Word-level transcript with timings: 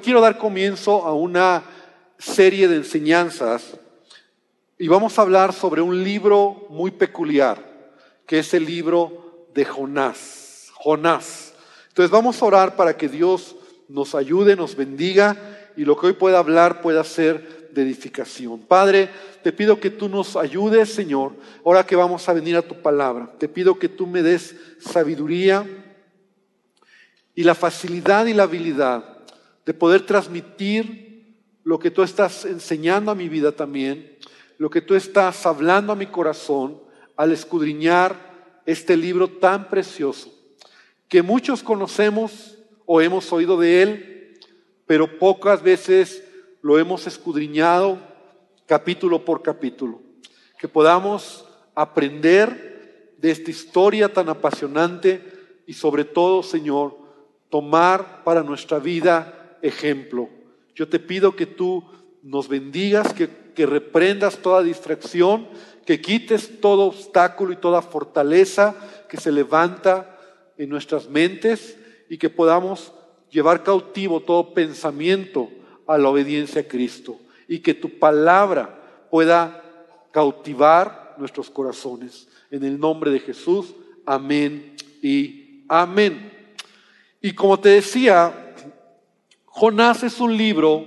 Quiero 0.00 0.20
dar 0.20 0.38
comienzo 0.38 1.04
a 1.04 1.12
una 1.12 1.64
serie 2.18 2.68
de 2.68 2.76
enseñanzas 2.76 3.76
y 4.78 4.86
vamos 4.86 5.18
a 5.18 5.22
hablar 5.22 5.52
sobre 5.52 5.80
un 5.80 6.04
libro 6.04 6.66
muy 6.70 6.92
peculiar, 6.92 7.92
que 8.26 8.38
es 8.38 8.54
el 8.54 8.64
libro 8.64 9.48
de 9.54 9.64
Jonás. 9.64 10.68
Jonás. 10.74 11.52
Entonces 11.88 12.10
vamos 12.10 12.40
a 12.40 12.44
orar 12.44 12.76
para 12.76 12.96
que 12.96 13.08
Dios 13.08 13.56
nos 13.88 14.14
ayude, 14.14 14.54
nos 14.54 14.76
bendiga 14.76 15.36
y 15.76 15.84
lo 15.84 15.98
que 15.98 16.06
hoy 16.06 16.12
pueda 16.12 16.38
hablar 16.38 16.80
pueda 16.80 17.02
ser 17.02 17.70
de 17.72 17.82
edificación. 17.82 18.60
Padre, 18.60 19.10
te 19.42 19.52
pido 19.52 19.80
que 19.80 19.90
tú 19.90 20.08
nos 20.08 20.36
ayudes, 20.36 20.92
Señor, 20.92 21.32
ahora 21.64 21.84
que 21.84 21.96
vamos 21.96 22.28
a 22.28 22.32
venir 22.32 22.56
a 22.56 22.62
tu 22.62 22.80
palabra. 22.82 23.32
Te 23.38 23.48
pido 23.48 23.78
que 23.78 23.88
tú 23.88 24.06
me 24.06 24.22
des 24.22 24.54
sabiduría 24.78 25.66
y 27.34 27.42
la 27.42 27.56
facilidad 27.56 28.26
y 28.26 28.34
la 28.34 28.44
habilidad 28.44 29.17
de 29.68 29.74
poder 29.74 30.06
transmitir 30.06 31.36
lo 31.62 31.78
que 31.78 31.90
tú 31.90 32.02
estás 32.02 32.46
enseñando 32.46 33.10
a 33.10 33.14
mi 33.14 33.28
vida 33.28 33.52
también, 33.52 34.16
lo 34.56 34.70
que 34.70 34.80
tú 34.80 34.94
estás 34.94 35.44
hablando 35.44 35.92
a 35.92 35.94
mi 35.94 36.06
corazón 36.06 36.80
al 37.18 37.32
escudriñar 37.32 38.62
este 38.64 38.96
libro 38.96 39.28
tan 39.28 39.68
precioso, 39.68 40.32
que 41.06 41.20
muchos 41.20 41.62
conocemos 41.62 42.56
o 42.86 43.02
hemos 43.02 43.30
oído 43.30 43.60
de 43.60 43.82
él, 43.82 44.40
pero 44.86 45.18
pocas 45.18 45.62
veces 45.62 46.24
lo 46.62 46.78
hemos 46.78 47.06
escudriñado 47.06 47.98
capítulo 48.64 49.22
por 49.22 49.42
capítulo. 49.42 50.00
Que 50.58 50.66
podamos 50.66 51.44
aprender 51.74 53.16
de 53.18 53.30
esta 53.30 53.50
historia 53.50 54.10
tan 54.10 54.30
apasionante 54.30 55.60
y 55.66 55.74
sobre 55.74 56.06
todo, 56.06 56.42
Señor, 56.42 56.96
tomar 57.50 58.24
para 58.24 58.42
nuestra 58.42 58.78
vida 58.78 59.37
ejemplo. 59.62 60.28
Yo 60.74 60.88
te 60.88 60.98
pido 60.98 61.36
que 61.36 61.46
tú 61.46 61.84
nos 62.22 62.48
bendigas, 62.48 63.12
que, 63.12 63.28
que 63.54 63.66
reprendas 63.66 64.38
toda 64.38 64.62
distracción, 64.62 65.48
que 65.84 66.00
quites 66.00 66.60
todo 66.60 66.84
obstáculo 66.84 67.52
y 67.52 67.56
toda 67.56 67.82
fortaleza 67.82 68.76
que 69.08 69.16
se 69.16 69.32
levanta 69.32 70.18
en 70.56 70.68
nuestras 70.68 71.08
mentes 71.08 71.78
y 72.08 72.18
que 72.18 72.30
podamos 72.30 72.92
llevar 73.30 73.62
cautivo 73.62 74.20
todo 74.20 74.54
pensamiento 74.54 75.50
a 75.86 75.98
la 75.98 76.08
obediencia 76.08 76.62
a 76.62 76.68
Cristo 76.68 77.18
y 77.46 77.60
que 77.60 77.74
tu 77.74 77.98
palabra 77.98 79.06
pueda 79.10 79.62
cautivar 80.12 81.14
nuestros 81.18 81.50
corazones. 81.50 82.28
En 82.50 82.64
el 82.64 82.78
nombre 82.78 83.10
de 83.10 83.20
Jesús, 83.20 83.74
amén 84.04 84.74
y 85.02 85.64
amén. 85.68 86.32
Y 87.20 87.32
como 87.32 87.58
te 87.58 87.70
decía, 87.70 88.47
Jonás 89.58 90.04
es 90.04 90.20
un 90.20 90.36
libro 90.36 90.86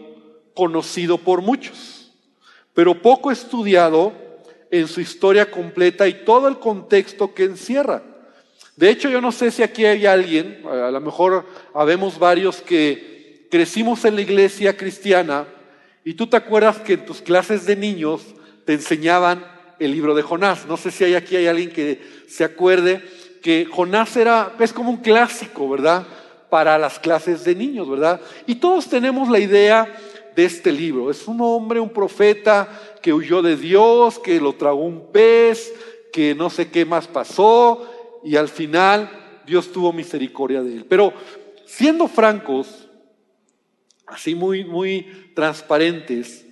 conocido 0.53 1.17
por 1.17 1.41
muchos, 1.41 2.13
pero 2.73 3.01
poco 3.01 3.29
estudiado 3.29 4.13
en 4.71 4.87
su 4.87 5.01
historia 5.01 5.51
completa 5.51 6.07
y 6.07 6.23
todo 6.23 6.47
el 6.47 6.57
contexto 6.57 7.33
que 7.33 7.43
encierra. 7.43 8.01
De 8.77 8.89
hecho, 8.89 9.09
yo 9.09 9.19
no 9.19 9.33
sé 9.33 9.51
si 9.51 9.61
aquí 9.61 9.83
hay 9.83 10.05
alguien, 10.05 10.63
a 10.65 10.89
lo 10.89 11.01
mejor 11.01 11.45
habemos 11.73 12.17
varios 12.17 12.61
que 12.61 13.45
crecimos 13.51 14.05
en 14.05 14.15
la 14.15 14.21
iglesia 14.21 14.77
cristiana 14.77 15.47
y 16.05 16.13
tú 16.13 16.27
te 16.27 16.37
acuerdas 16.37 16.77
que 16.77 16.93
en 16.93 17.05
tus 17.05 17.21
clases 17.21 17.65
de 17.65 17.75
niños 17.75 18.21
te 18.65 18.71
enseñaban 18.71 19.45
el 19.79 19.91
libro 19.91 20.15
de 20.15 20.21
Jonás. 20.21 20.65
No 20.65 20.77
sé 20.77 20.91
si 20.91 21.03
hay 21.03 21.15
aquí 21.15 21.35
hay 21.35 21.47
alguien 21.47 21.71
que 21.71 22.01
se 22.29 22.45
acuerde 22.45 23.03
que 23.43 23.65
Jonás 23.65 24.15
era, 24.15 24.55
es 24.59 24.71
como 24.71 24.91
un 24.91 25.01
clásico, 25.01 25.67
¿verdad? 25.67 26.07
Para 26.51 26.77
las 26.77 26.99
clases 26.99 27.43
de 27.45 27.55
niños, 27.55 27.89
¿verdad? 27.89 28.21
Y 28.45 28.55
todos 28.55 28.87
tenemos 28.87 29.29
la 29.29 29.39
idea 29.39 29.87
de 30.35 30.45
este 30.45 30.71
libro. 30.71 31.09
Es 31.09 31.25
un 31.27 31.39
hombre, 31.39 31.79
un 31.79 31.91
profeta 31.91 32.67
que 33.01 33.13
huyó 33.13 33.41
de 33.41 33.55
Dios, 33.55 34.19
que 34.19 34.39
lo 34.39 34.53
tragó 34.53 34.83
un 34.83 35.11
pez, 35.13 35.73
que 36.11 36.35
no 36.35 36.49
sé 36.49 36.69
qué 36.69 36.85
más 36.85 37.07
pasó, 37.07 37.89
y 38.23 38.35
al 38.35 38.49
final 38.49 39.09
Dios 39.45 39.71
tuvo 39.71 39.93
misericordia 39.93 40.61
de 40.61 40.75
él. 40.75 40.85
Pero 40.85 41.13
siendo 41.65 42.09
francos, 42.09 42.89
así 44.05 44.35
muy, 44.35 44.65
muy 44.65 45.31
transparentes, 45.33 46.45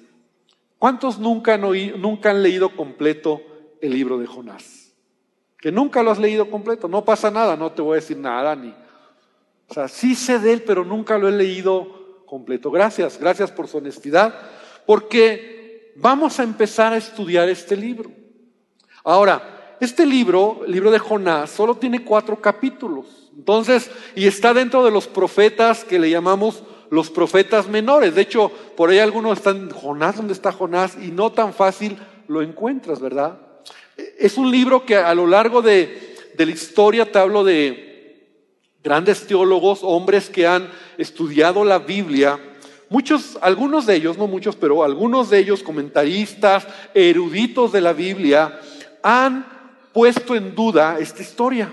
¿cuántos 0.77 1.19
nunca 1.19 1.55
han, 1.55 1.61
nunca 2.01 2.29
han 2.29 2.41
leído 2.41 2.73
completo 2.73 3.41
el 3.81 3.91
libro 3.91 4.17
de 4.17 4.27
Jonás? 4.27 4.93
Que 5.57 5.73
nunca 5.73 6.01
lo 6.01 6.11
has 6.11 6.19
leído 6.19 6.49
completo, 6.49 6.87
no 6.87 7.03
pasa 7.03 7.29
nada, 7.29 7.57
no 7.57 7.69
te 7.73 7.81
voy 7.81 7.93
a 7.97 8.01
decir 8.01 8.17
nada 8.17 8.55
ni... 8.55 8.73
O 9.69 9.73
sea, 9.73 9.87
sí 9.87 10.15
sé 10.15 10.39
de 10.39 10.53
él, 10.53 10.63
pero 10.63 10.83
nunca 10.83 11.17
lo 11.17 11.29
he 11.29 11.31
leído 11.31 12.23
completo. 12.25 12.71
Gracias, 12.71 13.19
gracias 13.19 13.51
por 13.51 13.67
su 13.67 13.77
honestidad, 13.77 14.33
porque 14.85 15.93
vamos 15.95 16.39
a 16.39 16.43
empezar 16.43 16.93
a 16.93 16.97
estudiar 16.97 17.49
este 17.49 17.77
libro. 17.77 18.11
Ahora, 19.03 19.77
este 19.79 20.05
libro, 20.05 20.61
el 20.65 20.71
libro 20.71 20.89
de 20.89 20.97
Jonás, 20.97 21.51
solo 21.51 21.75
tiene 21.75 22.03
cuatro 22.03 22.41
capítulos. 22.41 23.31
Entonces, 23.37 23.91
y 24.15 24.25
está 24.25 24.53
dentro 24.53 24.83
de 24.83 24.91
los 24.91 25.07
profetas 25.07 25.83
que 25.83 25.99
le 25.99 26.09
llamamos 26.09 26.63
los 26.89 27.11
profetas 27.11 27.67
menores. 27.67 28.15
De 28.15 28.21
hecho, 28.21 28.51
por 28.75 28.89
ahí 28.89 28.97
algunos 28.97 29.37
están, 29.37 29.69
Jonás, 29.69 30.17
¿dónde 30.17 30.33
está 30.33 30.51
Jonás? 30.51 30.97
Y 30.99 31.11
no 31.11 31.31
tan 31.31 31.53
fácil 31.53 31.97
lo 32.27 32.41
encuentras, 32.41 32.99
¿verdad? 32.99 33.39
Es 34.17 34.37
un 34.37 34.49
libro 34.49 34.83
que 34.83 34.95
a 34.95 35.13
lo 35.13 35.27
largo 35.27 35.61
de, 35.61 36.15
de 36.35 36.45
la 36.45 36.51
historia 36.51 37.11
te 37.11 37.19
hablo 37.19 37.43
de 37.43 37.88
grandes 38.83 39.27
teólogos, 39.27 39.79
hombres 39.83 40.29
que 40.29 40.47
han 40.47 40.69
estudiado 40.97 41.63
la 41.63 41.79
Biblia. 41.79 42.39
Muchos, 42.89 43.37
algunos 43.41 43.85
de 43.85 43.95
ellos, 43.95 44.17
no 44.17 44.27
muchos, 44.27 44.55
pero 44.55 44.83
algunos 44.83 45.29
de 45.29 45.39
ellos, 45.39 45.63
comentaristas, 45.63 46.67
eruditos 46.93 47.71
de 47.71 47.81
la 47.81 47.93
Biblia, 47.93 48.59
han 49.03 49.45
puesto 49.93 50.35
en 50.35 50.55
duda 50.55 50.97
esta 50.99 51.21
historia. 51.21 51.71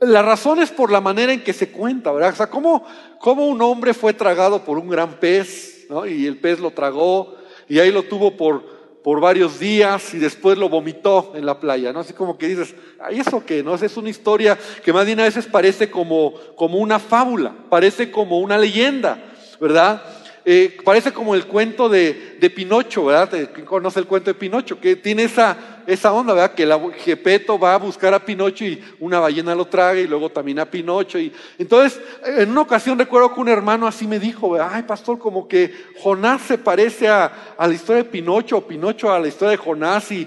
La 0.00 0.22
razón 0.22 0.60
es 0.60 0.70
por 0.70 0.92
la 0.92 1.00
manera 1.00 1.32
en 1.32 1.42
que 1.42 1.52
se 1.52 1.70
cuenta, 1.70 2.12
¿verdad? 2.12 2.32
O 2.32 2.36
sea, 2.36 2.48
cómo, 2.48 2.86
un 3.24 3.60
hombre 3.60 3.92
fue 3.94 4.14
tragado 4.14 4.64
por 4.64 4.78
un 4.78 4.88
gran 4.88 5.14
pez, 5.14 5.86
¿no? 5.90 6.06
Y 6.06 6.26
el 6.26 6.38
pez 6.38 6.60
lo 6.60 6.70
tragó 6.70 7.34
y 7.68 7.80
ahí 7.80 7.90
lo 7.90 8.04
tuvo 8.04 8.36
por, 8.36 8.77
por 9.08 9.20
varios 9.20 9.58
días 9.58 10.12
y 10.12 10.18
después 10.18 10.58
lo 10.58 10.68
vomitó 10.68 11.32
en 11.34 11.46
la 11.46 11.58
playa, 11.58 11.94
¿no? 11.94 12.00
Así 12.00 12.12
como 12.12 12.36
que 12.36 12.46
dices, 12.46 12.74
¿y 13.10 13.20
eso 13.20 13.42
qué? 13.42 13.62
¿No? 13.62 13.74
Es 13.74 13.96
una 13.96 14.10
historia 14.10 14.58
que 14.84 14.92
más 14.92 15.06
bien 15.06 15.18
a 15.18 15.22
veces 15.22 15.46
parece 15.46 15.90
como, 15.90 16.34
como 16.56 16.76
una 16.76 16.98
fábula, 16.98 17.54
parece 17.70 18.10
como 18.10 18.38
una 18.38 18.58
leyenda, 18.58 19.18
¿verdad? 19.58 20.02
Eh, 20.50 20.78
parece 20.82 21.12
como 21.12 21.34
el 21.34 21.44
cuento 21.44 21.90
de, 21.90 22.50
Pinocho, 22.56 23.04
¿verdad? 23.04 23.50
¿Quién 23.52 23.66
conoce 23.66 24.00
el 24.00 24.06
cuento 24.06 24.30
de 24.30 24.34
Pinocho? 24.34 24.80
Que 24.80 24.96
tiene 24.96 25.24
esa, 25.24 25.82
esa 25.86 26.10
onda, 26.10 26.32
¿verdad? 26.32 26.54
Que 26.54 26.62
el 26.62 26.72
Gepeto 26.94 27.58
va 27.58 27.74
a 27.74 27.76
buscar 27.76 28.14
a 28.14 28.24
Pinocho 28.24 28.64
y 28.64 28.82
una 28.98 29.20
ballena 29.20 29.54
lo 29.54 29.66
traga 29.66 30.00
y 30.00 30.06
luego 30.06 30.30
también 30.30 30.58
a 30.58 30.64
Pinocho. 30.64 31.18
Y, 31.18 31.30
entonces, 31.58 32.00
en 32.24 32.48
una 32.48 32.62
ocasión 32.62 32.98
recuerdo 32.98 33.34
que 33.34 33.40
un 33.40 33.48
hermano 33.50 33.86
así 33.86 34.06
me 34.06 34.18
dijo, 34.18 34.56
ay 34.58 34.84
pastor, 34.84 35.18
como 35.18 35.46
que 35.46 35.70
Jonás 36.02 36.40
se 36.40 36.56
parece 36.56 37.08
a, 37.08 37.30
la 37.58 37.74
historia 37.74 38.04
de 38.04 38.08
Pinocho 38.08 38.56
o 38.56 38.66
Pinocho 38.66 39.12
a 39.12 39.20
la 39.20 39.28
historia 39.28 39.50
de 39.50 39.62
Jonás 39.62 40.10
y 40.12 40.26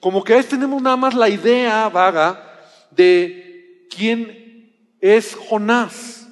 como 0.00 0.24
que 0.24 0.32
a 0.32 0.36
veces 0.36 0.52
tenemos 0.52 0.80
nada 0.80 0.96
más 0.96 1.12
la 1.12 1.28
idea 1.28 1.90
vaga 1.90 2.58
de 2.90 3.86
quién 3.94 4.72
es 4.98 5.36
Jonás. 5.36 6.26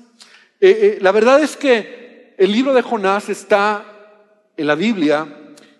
Eh, 0.59 0.71
eh, 0.71 0.99
la 1.03 1.13
verdad 1.13 1.43
es 1.43 1.55
que 1.55 2.06
el 2.37 2.53
libro 2.53 2.75
de 2.75 2.83
Jonás 2.83 3.29
está 3.29 3.85
en 4.57 4.67
la 4.67 4.75
Biblia 4.75 5.27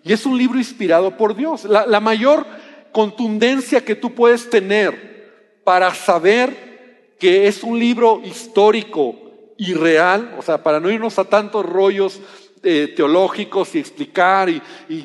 y 0.03 0.13
es 0.13 0.25
un 0.25 0.37
libro 0.37 0.57
inspirado 0.57 1.15
por 1.17 1.35
Dios. 1.35 1.65
La, 1.65 1.99
mayor 1.99 2.45
contundencia 2.91 3.83
que 3.83 3.95
tú 3.95 4.15
puedes 4.15 4.49
tener 4.49 5.59
para 5.63 5.93
saber 5.93 7.13
que 7.19 7.47
es 7.47 7.63
un 7.63 7.77
libro 7.77 8.21
histórico 8.23 9.15
y 9.57 9.73
real, 9.73 10.35
o 10.37 10.41
sea, 10.41 10.63
para 10.63 10.79
no 10.79 10.89
irnos 10.89 11.19
a 11.19 11.25
tantos 11.25 11.65
rollos 11.65 12.21
eh, 12.63 12.93
teológicos 12.95 13.75
y 13.75 13.79
explicar 13.79 14.49
y, 14.49 14.61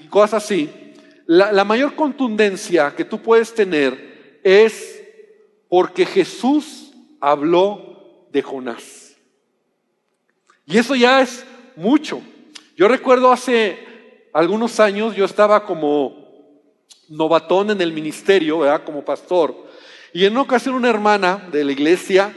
cosas 0.08 0.44
así, 0.44 0.70
la 1.26 1.64
mayor 1.64 1.94
contundencia 1.94 2.94
que 2.94 3.04
tú 3.04 3.20
puedes 3.20 3.54
tener 3.54 4.40
es 4.42 5.02
porque 5.68 6.04
Jesús 6.04 6.92
habló 7.20 8.28
de 8.30 8.42
Jonás. 8.42 9.11
Y 10.66 10.78
eso 10.78 10.94
ya 10.94 11.20
es 11.20 11.44
mucho. 11.76 12.20
Yo 12.76 12.88
recuerdo 12.88 13.32
hace 13.32 13.78
algunos 14.32 14.80
años, 14.80 15.14
yo 15.14 15.24
estaba 15.24 15.64
como 15.64 16.22
novatón 17.08 17.70
en 17.70 17.80
el 17.80 17.92
ministerio, 17.92 18.60
¿verdad? 18.60 18.84
Como 18.84 19.04
pastor. 19.04 19.54
Y 20.12 20.24
en 20.24 20.32
una 20.32 20.42
ocasión 20.42 20.74
una 20.74 20.90
hermana 20.90 21.48
de 21.50 21.64
la 21.64 21.72
iglesia 21.72 22.34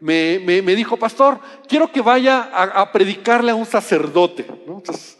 me, 0.00 0.38
me, 0.38 0.74
dijo, 0.74 0.96
pastor, 0.96 1.40
quiero 1.66 1.90
que 1.90 2.00
vaya 2.00 2.50
a, 2.52 2.92
predicarle 2.92 3.50
a 3.50 3.54
un 3.54 3.66
sacerdote. 3.66 4.46
Entonces, 4.48 5.18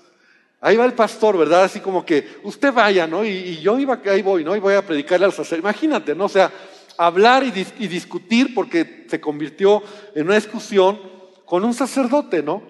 ahí 0.61 0.77
va 0.77 0.85
el 0.85 0.93
pastor, 0.93 1.37
¿verdad? 1.37 1.65
Así 1.65 1.81
como 1.81 2.05
que 2.05 2.39
usted 2.45 2.73
vaya, 2.73 3.07
¿no? 3.07 3.25
Y, 3.25 3.59
yo 3.61 3.79
iba, 3.79 4.01
ahí 4.07 4.23
voy, 4.23 4.45
¿no? 4.45 4.55
Y 4.55 4.61
voy 4.61 4.75
a 4.75 4.87
predicarle 4.87 5.27
al 5.27 5.33
sacerdote. 5.33 5.69
Imagínate, 5.69 6.15
¿no? 6.15 6.27
O 6.27 6.29
sea, 6.29 6.53
hablar 6.97 7.45
y, 7.45 7.67
y 7.79 7.89
discutir 7.89 8.55
porque 8.55 9.07
se 9.09 9.21
convirtió 9.21 9.83
en 10.15 10.27
una 10.27 10.37
discusión 10.37 11.18
con 11.49 11.65
un 11.65 11.75
sacerdote, 11.75 12.43
¿no? 12.43 12.63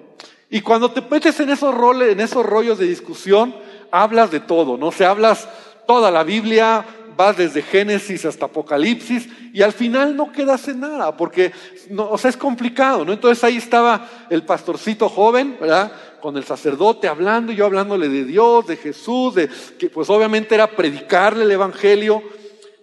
Y 0.50 0.60
cuando 0.60 0.90
te 0.90 1.02
metes 1.02 1.38
en 1.40 1.50
esos 1.50 1.74
roles, 1.74 2.12
en 2.12 2.20
esos 2.20 2.46
rollos 2.46 2.78
de 2.78 2.86
discusión, 2.86 3.54
hablas 3.90 4.30
de 4.30 4.40
todo, 4.40 4.76
¿no? 4.76 4.92
se 4.92 5.04
hablas 5.04 5.48
toda 5.86 6.10
la 6.10 6.22
Biblia, 6.22 6.84
vas 7.16 7.36
desde 7.36 7.62
Génesis 7.62 8.24
hasta 8.24 8.46
Apocalipsis 8.46 9.28
y 9.52 9.62
al 9.62 9.72
final 9.72 10.14
no 10.14 10.30
quedas 10.30 10.68
en 10.68 10.80
nada, 10.80 11.16
porque 11.16 11.52
no, 11.90 12.08
o 12.08 12.16
sea, 12.16 12.30
es 12.30 12.36
complicado, 12.36 13.04
¿no? 13.04 13.12
Entonces 13.12 13.42
ahí 13.42 13.56
estaba 13.56 14.06
el 14.30 14.44
pastorcito 14.44 15.08
joven, 15.08 15.56
¿verdad? 15.60 15.90
Con 16.20 16.36
el 16.36 16.44
sacerdote 16.44 17.08
hablando, 17.08 17.50
y 17.50 17.56
yo 17.56 17.66
hablándole 17.66 18.08
de 18.08 18.24
Dios, 18.24 18.66
de 18.66 18.76
Jesús, 18.76 19.34
de 19.34 19.48
que 19.78 19.90
pues 19.90 20.08
obviamente 20.10 20.54
era 20.54 20.68
predicarle 20.68 21.42
el 21.42 21.50
evangelio, 21.50 22.22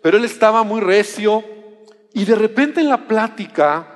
pero 0.01 0.17
él 0.17 0.25
estaba 0.25 0.63
muy 0.63 0.81
recio 0.81 1.43
y 2.13 2.25
de 2.25 2.35
repente 2.35 2.81
en 2.81 2.89
la 2.89 3.07
plática 3.07 3.94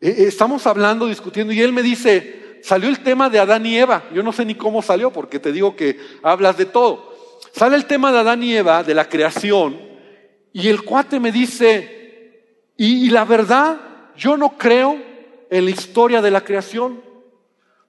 estamos 0.00 0.66
hablando, 0.66 1.06
discutiendo 1.06 1.52
y 1.52 1.60
él 1.60 1.72
me 1.72 1.82
dice, 1.82 2.60
salió 2.62 2.88
el 2.88 3.00
tema 3.00 3.28
de 3.28 3.38
Adán 3.38 3.66
y 3.66 3.76
Eva. 3.76 4.04
Yo 4.14 4.22
no 4.22 4.32
sé 4.32 4.44
ni 4.44 4.54
cómo 4.54 4.82
salió 4.82 5.12
porque 5.12 5.38
te 5.38 5.52
digo 5.52 5.76
que 5.76 5.98
hablas 6.22 6.56
de 6.56 6.66
todo. 6.66 7.10
Sale 7.52 7.76
el 7.76 7.86
tema 7.86 8.12
de 8.12 8.18
Adán 8.18 8.42
y 8.42 8.54
Eva, 8.54 8.82
de 8.82 8.94
la 8.94 9.08
creación, 9.08 9.90
y 10.52 10.68
el 10.68 10.82
cuate 10.82 11.20
me 11.20 11.32
dice, 11.32 12.44
y, 12.76 13.10
la 13.10 13.24
verdad, 13.24 13.80
yo 14.16 14.36
no 14.36 14.56
creo 14.56 14.98
en 15.50 15.64
la 15.64 15.70
historia 15.70 16.22
de 16.22 16.30
la 16.30 16.42
creación, 16.42 17.02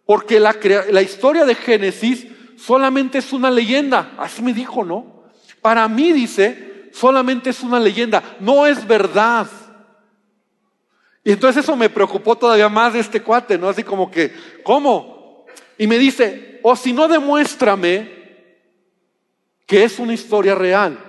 porque 0.05 0.39
la, 0.39 0.55
la 0.89 1.01
historia 1.01 1.45
de 1.45 1.55
Génesis 1.55 2.27
solamente 2.57 3.19
es 3.19 3.33
una 3.33 3.49
leyenda, 3.49 4.13
así 4.17 4.41
me 4.41 4.53
dijo, 4.53 4.83
¿no? 4.83 5.23
Para 5.61 5.87
mí, 5.87 6.11
dice, 6.11 6.89
solamente 6.91 7.51
es 7.51 7.61
una 7.61 7.79
leyenda, 7.79 8.37
no 8.39 8.65
es 8.67 8.85
verdad. 8.85 9.47
Y 11.23 11.31
entonces 11.31 11.63
eso 11.63 11.75
me 11.75 11.89
preocupó 11.89 12.35
todavía 12.35 12.69
más 12.69 12.93
de 12.93 12.99
este 12.99 13.21
cuate, 13.21 13.57
¿no? 13.57 13.69
Así 13.69 13.83
como 13.83 14.09
que, 14.09 14.33
¿cómo? 14.63 15.45
Y 15.77 15.87
me 15.87 15.99
dice, 15.99 16.59
o 16.63 16.75
si 16.75 16.93
no, 16.93 17.07
demuéstrame 17.07 18.21
que 19.67 19.83
es 19.83 19.99
una 19.99 20.13
historia 20.13 20.55
real. 20.55 20.99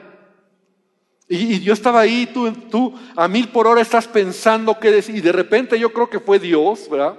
Y, 1.29 1.61
yo 1.61 1.73
estaba 1.73 2.00
ahí, 2.00 2.26
tú, 2.26 2.53
tú 2.70 2.94
a 3.17 3.26
mil 3.26 3.49
por 3.49 3.67
hora 3.67 3.81
estás 3.81 4.06
pensando 4.06 4.79
qué 4.79 4.91
decir, 4.91 5.17
y 5.17 5.20
de 5.20 5.32
repente 5.32 5.79
yo 5.79 5.93
creo 5.93 6.11
que 6.11 6.20
fue 6.20 6.38
Dios, 6.38 6.91
¿verdad? 6.91 7.19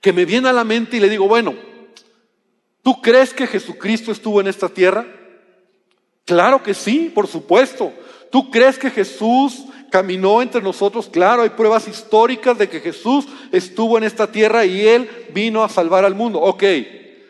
Que 0.00 0.12
me 0.14 0.24
viene 0.24 0.48
a 0.48 0.54
la 0.54 0.64
mente 0.64 0.96
y 0.96 1.00
le 1.00 1.10
digo, 1.10 1.28
bueno, 1.28 1.54
¿tú 2.82 3.02
crees 3.02 3.34
que 3.34 3.46
Jesucristo 3.46 4.10
estuvo 4.10 4.40
en 4.40 4.46
esta 4.46 4.70
tierra? 4.70 5.06
Claro 6.24 6.62
que 6.62 6.72
sí, 6.72 7.10
por 7.14 7.26
supuesto. 7.26 7.92
¿Tú 8.30 8.50
crees 8.50 8.78
que 8.78 8.90
Jesús 8.90 9.66
caminó 9.90 10.40
entre 10.40 10.62
nosotros? 10.62 11.08
Claro, 11.08 11.42
hay 11.42 11.50
pruebas 11.50 11.88
históricas 11.88 12.56
de 12.56 12.68
que 12.68 12.80
Jesús 12.80 13.26
estuvo 13.52 13.98
en 13.98 14.04
esta 14.04 14.30
tierra 14.30 14.64
y 14.64 14.86
Él 14.86 15.10
vino 15.34 15.62
a 15.62 15.68
salvar 15.68 16.04
al 16.04 16.14
mundo. 16.14 16.40
Ok, 16.40 16.62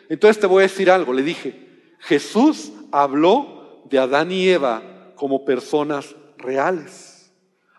entonces 0.09 0.39
te 0.39 0.47
voy 0.47 0.61
a 0.63 0.67
decir 0.67 0.89
algo, 0.89 1.13
le 1.13 1.23
dije, 1.23 1.67
Jesús 1.99 2.71
habló 2.91 3.83
de 3.89 3.99
Adán 3.99 4.31
y 4.31 4.47
Eva 4.47 4.81
como 5.15 5.45
personas 5.45 6.15
reales. 6.37 7.31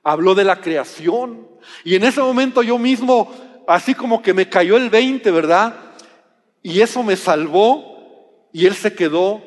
Habló 0.02 0.34
de 0.34 0.44
la 0.44 0.60
creación. 0.60 1.48
Y 1.84 1.94
en 1.94 2.04
ese 2.04 2.20
momento 2.20 2.62
yo 2.62 2.78
mismo, 2.78 3.32
así 3.66 3.94
como 3.94 4.22
que 4.22 4.34
me 4.34 4.48
cayó 4.48 4.76
el 4.76 4.90
20, 4.90 5.30
¿verdad? 5.30 5.74
Y 6.62 6.80
eso 6.80 7.02
me 7.02 7.16
salvó 7.16 8.48
y 8.52 8.66
él 8.66 8.74
se 8.74 8.94
quedó 8.94 9.42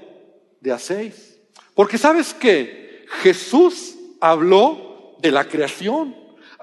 de 0.59 0.71
a 0.71 0.79
seis. 0.79 1.39
Porque 1.73 1.97
sabes 1.97 2.33
que 2.33 3.05
Jesús 3.21 3.95
habló 4.19 4.84
de 5.25 5.31
la 5.31 5.45
creación. 5.45 6.15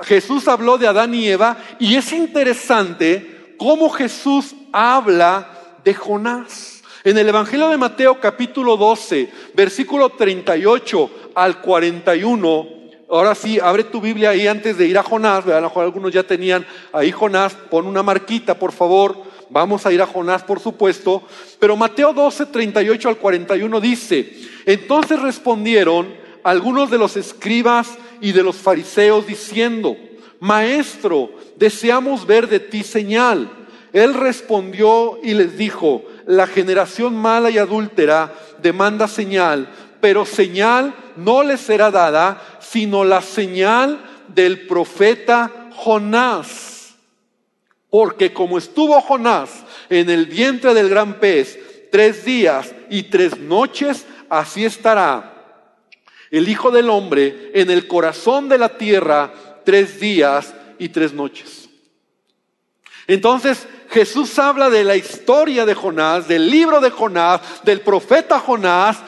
Jesús 0.03 0.47
habló 0.47 0.79
de 0.79 0.87
Adán 0.87 1.13
y 1.15 1.29
Eva 1.29 1.57
y 1.81 1.97
es 1.97 2.13
interesante 2.13 3.57
cómo 3.59 3.91
Jesús 3.91 4.55
habla 4.73 5.79
de 5.85 5.93
Jonás. 5.95 6.83
En 7.03 7.19
el 7.19 7.29
Evangelio 7.29 7.69
de 7.69 7.77
Mateo 7.77 8.21
capítulo 8.21 8.77
12, 8.77 9.29
versículo 9.55 10.11
38 10.11 11.11
al 11.35 11.61
41, 11.61 12.69
ahora 13.11 13.35
sí, 13.35 13.59
abre 13.59 13.83
tu 13.83 14.01
Biblia 14.01 14.31
ahí 14.31 14.47
antes 14.47 14.79
de 14.79 14.87
ir 14.87 14.97
a 14.97 15.03
Jonás, 15.03 15.45
mejor 15.45 15.83
algunos 15.83 16.13
ya 16.13 16.23
tenían 16.23 16.65
ahí 16.93 17.11
Jonás, 17.11 17.55
pon 17.69 17.89
una 17.89 18.05
marquita 18.05 18.57
por 18.57 18.71
favor, 18.71 19.17
vamos 19.51 19.85
a 19.87 19.93
ir 19.93 20.01
a 20.01 20.07
Jonás 20.07 20.45
por 20.45 20.61
supuesto, 20.61 21.25
pero 21.59 21.77
Mateo 21.77 22.13
12, 22.13 22.47
38 22.47 23.09
al 23.09 23.17
41 23.17 23.81
dice, 23.81 24.33
entonces 24.67 25.21
respondieron 25.21 26.23
algunos 26.45 26.91
de 26.91 26.99
los 26.99 27.17
escribas 27.17 27.99
y 28.23 28.31
de 28.31 28.45
los 28.45 28.57
fariseos 28.57 29.27
diciendo, 29.27 29.97
Maestro, 30.39 31.31
deseamos 31.57 32.25
ver 32.25 32.49
de 32.49 32.61
ti 32.61 32.85
señal. 32.85 33.51
Él 33.93 34.15
respondió 34.15 35.19
y 35.23 35.35
les 35.35 35.59
dijo, 35.59 36.05
la 36.27 36.47
generación 36.47 37.17
mala 37.17 37.51
y 37.51 37.59
adúltera 37.59 38.33
demanda 38.63 39.09
señal, 39.09 39.69
pero 40.01 40.25
señal 40.25 40.95
no 41.17 41.43
le 41.43 41.57
será 41.57 41.91
dada, 41.91 42.41
sino 42.61 43.05
la 43.05 43.23
señal 43.23 44.01
del 44.29 44.69
profeta 44.69 45.69
Jonás. 45.75 46.95
Porque 47.91 48.33
como 48.33 48.57
estuvo 48.57 49.01
Jonás 49.01 49.51
en 49.91 50.09
el 50.09 50.27
vientre 50.27 50.75
del 50.75 50.89
gran 50.89 51.19
pez 51.19 51.59
tres 51.91 52.25
días 52.25 52.73
y 52.89 53.03
tres 53.03 53.37
noches, 53.39 54.07
así 54.31 54.65
estará 54.65 55.32
el 56.33 56.49
Hijo 56.49 56.73
del 56.73 56.91
Hombre 56.91 57.53
en 57.55 57.71
el 57.71 57.87
corazón 57.87 58.49
de 58.49 58.59
la 58.59 58.77
tierra 58.77 59.33
tres 59.65 60.01
días 60.01 60.53
y 60.79 60.89
tres 60.89 61.13
noches. 61.13 61.69
Entonces 63.07 63.69
Jesús 63.91 64.39
habla 64.39 64.71
de 64.71 64.83
la 64.83 64.97
historia 64.97 65.67
de 65.67 65.75
Jonás, 65.75 66.27
del 66.27 66.51
libro 66.51 66.81
de 66.81 66.91
Jonás, 66.91 67.43
del 67.63 67.83
profeta 67.83 68.41
Jonás 68.41 68.99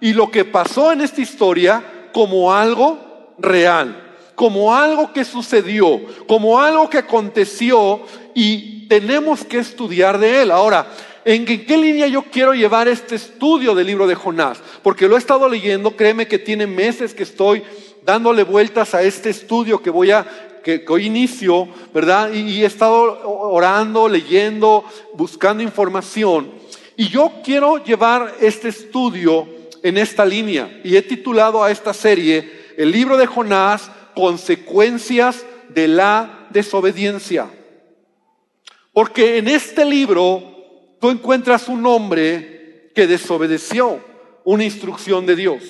y 0.00 0.12
lo 0.12 0.30
que 0.30 0.44
pasó 0.44 0.92
en 0.92 1.00
esta 1.00 1.22
historia 1.22 2.10
como 2.12 2.52
algo 2.52 3.34
real, 3.38 4.16
como 4.34 4.74
algo 4.74 5.12
que 5.12 5.24
sucedió, 5.24 6.02
como 6.26 6.60
algo 6.60 6.90
que 6.90 6.98
aconteció 6.98 8.02
y 8.34 8.86
tenemos 8.88 9.42
que 9.44 9.58
estudiar 9.58 10.18
de 10.18 10.42
él. 10.42 10.50
Ahora, 10.50 10.86
¿en 11.24 11.44
qué 11.44 11.76
línea 11.76 12.06
yo 12.06 12.22
quiero 12.22 12.54
llevar 12.54 12.88
este 12.88 13.14
estudio 13.14 13.74
del 13.74 13.86
libro 13.86 14.06
de 14.06 14.14
Jonás? 14.14 14.60
Porque 14.82 15.08
lo 15.08 15.16
he 15.16 15.18
estado 15.18 15.48
leyendo, 15.48 15.96
créeme 15.96 16.28
que 16.28 16.38
tiene 16.38 16.66
meses 16.66 17.14
que 17.14 17.22
estoy 17.22 17.62
dándole 18.04 18.42
vueltas 18.42 18.94
a 18.94 19.02
este 19.02 19.30
estudio 19.30 19.82
que 19.82 19.90
voy 19.90 20.10
a 20.10 20.26
que, 20.64 20.84
hoy 20.88 21.06
inicio, 21.06 21.68
¿verdad? 21.92 22.32
Y, 22.32 22.62
he 22.62 22.66
estado 22.66 23.20
orando, 23.28 24.08
leyendo, 24.08 24.84
buscando 25.12 25.62
información. 25.62 26.50
Y 26.96 27.08
yo 27.08 27.30
quiero 27.44 27.84
llevar 27.84 28.34
este 28.40 28.68
estudio 28.68 29.46
en 29.82 29.98
esta 29.98 30.24
línea. 30.24 30.80
Y 30.82 30.96
he 30.96 31.02
titulado 31.02 31.62
a 31.62 31.70
esta 31.70 31.92
serie 31.92 32.50
el 32.76 32.90
libro 32.90 33.16
de 33.16 33.26
Jonás, 33.26 33.90
Consecuencias 34.14 35.44
de 35.68 35.88
la 35.88 36.46
desobediencia. 36.50 37.50
Porque 38.92 39.38
en 39.38 39.48
este 39.48 39.84
libro 39.84 40.53
tú 41.04 41.10
encuentras 41.10 41.68
un 41.68 41.84
hombre 41.84 42.90
que 42.94 43.06
desobedeció 43.06 44.00
una 44.42 44.64
instrucción 44.64 45.26
de 45.26 45.36
Dios. 45.36 45.62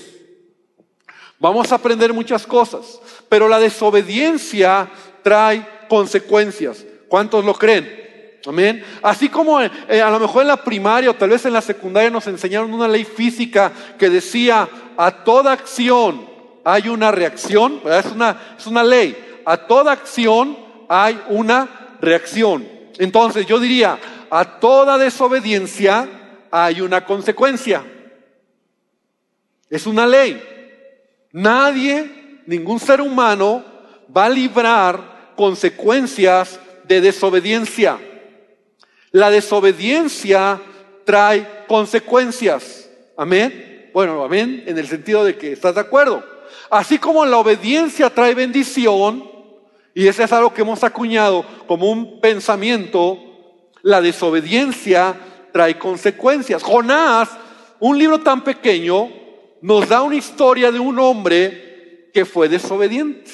Vamos 1.40 1.72
a 1.72 1.74
aprender 1.74 2.12
muchas 2.12 2.46
cosas, 2.46 3.00
pero 3.28 3.48
la 3.48 3.58
desobediencia 3.58 4.88
trae 5.24 5.66
consecuencias. 5.88 6.84
¿Cuántos 7.08 7.44
lo 7.44 7.52
creen? 7.52 8.38
Amén. 8.46 8.84
Así 9.02 9.28
como 9.28 9.60
eh, 9.60 9.70
a 10.00 10.08
lo 10.08 10.20
mejor 10.20 10.42
en 10.42 10.48
la 10.48 10.62
primaria 10.62 11.10
o 11.10 11.14
tal 11.14 11.30
vez 11.30 11.44
en 11.44 11.54
la 11.54 11.62
secundaria 11.62 12.10
nos 12.10 12.28
enseñaron 12.28 12.72
una 12.72 12.86
ley 12.86 13.04
física 13.04 13.72
que 13.98 14.10
decía 14.10 14.68
a 14.96 15.24
toda 15.24 15.50
acción 15.50 16.28
hay 16.62 16.88
una 16.88 17.10
reacción, 17.10 17.80
es 17.84 18.06
una, 18.06 18.40
es 18.56 18.68
una 18.68 18.84
ley. 18.84 19.40
A 19.44 19.56
toda 19.56 19.90
acción 19.90 20.56
hay 20.88 21.20
una 21.28 21.96
reacción. 22.00 22.68
Entonces 22.98 23.46
yo 23.46 23.58
diría, 23.58 23.98
a 24.36 24.58
toda 24.58 24.98
desobediencia 24.98 26.08
hay 26.50 26.80
una 26.80 27.04
consecuencia. 27.06 27.84
Es 29.70 29.86
una 29.86 30.08
ley. 30.08 30.42
Nadie, 31.30 32.40
ningún 32.44 32.80
ser 32.80 33.00
humano 33.00 33.64
va 34.14 34.24
a 34.24 34.30
librar 34.30 35.34
consecuencias 35.36 36.58
de 36.82 37.00
desobediencia. 37.00 37.96
La 39.12 39.30
desobediencia 39.30 40.60
trae 41.04 41.66
consecuencias. 41.68 42.90
Amén. 43.16 43.88
Bueno, 43.94 44.24
amén, 44.24 44.64
en 44.66 44.76
el 44.76 44.88
sentido 44.88 45.24
de 45.24 45.38
que 45.38 45.52
estás 45.52 45.76
de 45.76 45.82
acuerdo. 45.82 46.24
Así 46.70 46.98
como 46.98 47.24
la 47.24 47.38
obediencia 47.38 48.10
trae 48.10 48.34
bendición, 48.34 49.30
y 49.94 50.08
eso 50.08 50.24
es 50.24 50.32
algo 50.32 50.52
que 50.52 50.62
hemos 50.62 50.82
acuñado 50.82 51.46
como 51.68 51.88
un 51.88 52.20
pensamiento, 52.20 53.33
la 53.84 54.00
desobediencia 54.00 55.14
trae 55.52 55.78
consecuencias. 55.78 56.62
Jonás, 56.62 57.28
un 57.78 57.98
libro 57.98 58.18
tan 58.20 58.42
pequeño, 58.42 59.08
nos 59.60 59.88
da 59.88 60.02
una 60.02 60.16
historia 60.16 60.72
de 60.72 60.80
un 60.80 60.98
hombre 60.98 62.10
que 62.12 62.24
fue 62.24 62.48
desobediente. 62.48 63.30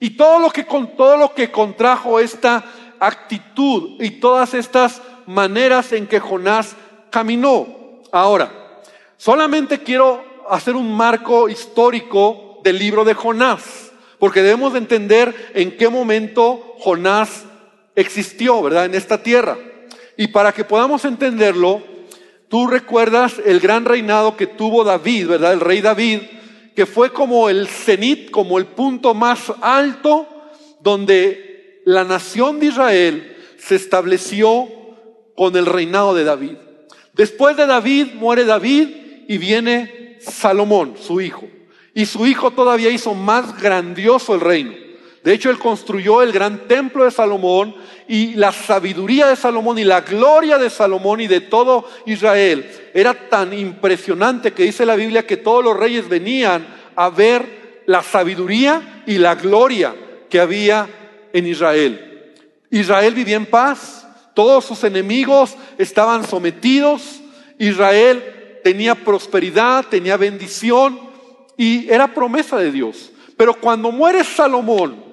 Y 0.00 0.10
todo 0.10 0.38
lo 0.38 0.50
que, 0.50 0.64
con 0.64 0.96
todo 0.96 1.16
lo 1.16 1.34
que 1.34 1.50
contrajo 1.50 2.20
esta, 2.20 2.64
actitud 3.00 4.02
y 4.02 4.12
todas 4.12 4.54
estas 4.54 5.02
maneras 5.26 5.92
en 5.92 6.06
que 6.06 6.20
Jonás 6.20 6.76
caminó. 7.10 7.66
Ahora, 8.12 8.80
solamente 9.16 9.82
quiero 9.82 10.24
hacer 10.48 10.76
un 10.76 10.96
marco 10.96 11.48
histórico 11.48 12.60
del 12.62 12.78
libro 12.78 13.04
de 13.04 13.14
Jonás, 13.14 13.92
porque 14.18 14.42
debemos 14.42 14.72
de 14.72 14.78
entender 14.78 15.52
en 15.54 15.76
qué 15.76 15.88
momento 15.88 16.74
Jonás 16.78 17.44
existió, 18.00 18.62
¿verdad? 18.62 18.86
En 18.86 18.94
esta 18.94 19.22
tierra. 19.22 19.58
Y 20.16 20.28
para 20.28 20.52
que 20.52 20.64
podamos 20.64 21.04
entenderlo, 21.04 21.82
tú 22.48 22.66
recuerdas 22.66 23.34
el 23.44 23.60
gran 23.60 23.84
reinado 23.84 24.36
que 24.36 24.46
tuvo 24.46 24.84
David, 24.84 25.28
¿verdad? 25.28 25.52
El 25.52 25.60
rey 25.60 25.80
David, 25.80 26.20
que 26.74 26.86
fue 26.86 27.12
como 27.12 27.48
el 27.48 27.66
cenit, 27.66 28.30
como 28.30 28.58
el 28.58 28.66
punto 28.66 29.14
más 29.14 29.52
alto 29.60 30.26
donde 30.80 31.82
la 31.84 32.04
nación 32.04 32.60
de 32.60 32.66
Israel 32.66 33.36
se 33.58 33.74
estableció 33.74 34.68
con 35.34 35.56
el 35.56 35.66
reinado 35.66 36.14
de 36.14 36.24
David. 36.24 36.56
Después 37.14 37.56
de 37.56 37.66
David 37.66 38.14
muere 38.14 38.44
David 38.44 38.88
y 39.26 39.38
viene 39.38 40.18
Salomón, 40.20 40.94
su 41.00 41.20
hijo. 41.20 41.48
Y 41.94 42.06
su 42.06 42.26
hijo 42.26 42.52
todavía 42.52 42.90
hizo 42.90 43.14
más 43.14 43.60
grandioso 43.60 44.34
el 44.34 44.40
reino. 44.40 44.72
De 45.24 45.34
hecho, 45.34 45.50
él 45.50 45.58
construyó 45.58 46.22
el 46.22 46.32
gran 46.32 46.68
templo 46.68 47.04
de 47.04 47.10
Salomón 47.10 47.74
y 48.08 48.34
la 48.34 48.52
sabiduría 48.52 49.26
de 49.26 49.36
Salomón 49.36 49.78
y 49.78 49.84
la 49.84 50.00
gloria 50.00 50.56
de 50.56 50.70
Salomón 50.70 51.20
y 51.20 51.26
de 51.26 51.42
todo 51.42 51.88
Israel 52.06 52.68
era 52.94 53.28
tan 53.28 53.52
impresionante 53.52 54.52
que 54.52 54.62
dice 54.62 54.86
la 54.86 54.96
Biblia 54.96 55.26
que 55.26 55.36
todos 55.36 55.62
los 55.62 55.76
reyes 55.76 56.08
venían 56.08 56.66
a 56.96 57.10
ver 57.10 57.82
la 57.86 58.02
sabiduría 58.02 59.02
y 59.06 59.18
la 59.18 59.34
gloria 59.34 59.94
que 60.30 60.40
había 60.40 60.88
en 61.32 61.46
Israel. 61.46 62.34
Israel 62.70 63.14
vivía 63.14 63.36
en 63.36 63.46
paz, 63.46 64.06
todos 64.34 64.64
sus 64.64 64.84
enemigos 64.84 65.54
estaban 65.76 66.26
sometidos, 66.26 67.20
Israel 67.58 68.60
tenía 68.64 68.94
prosperidad, 68.94 69.84
tenía 69.86 70.16
bendición 70.16 70.98
y 71.58 71.90
era 71.90 72.14
promesa 72.14 72.56
de 72.56 72.72
Dios. 72.72 73.10
Pero 73.36 73.54
cuando 73.54 73.90
muere 73.92 74.24
Salomón, 74.24 75.04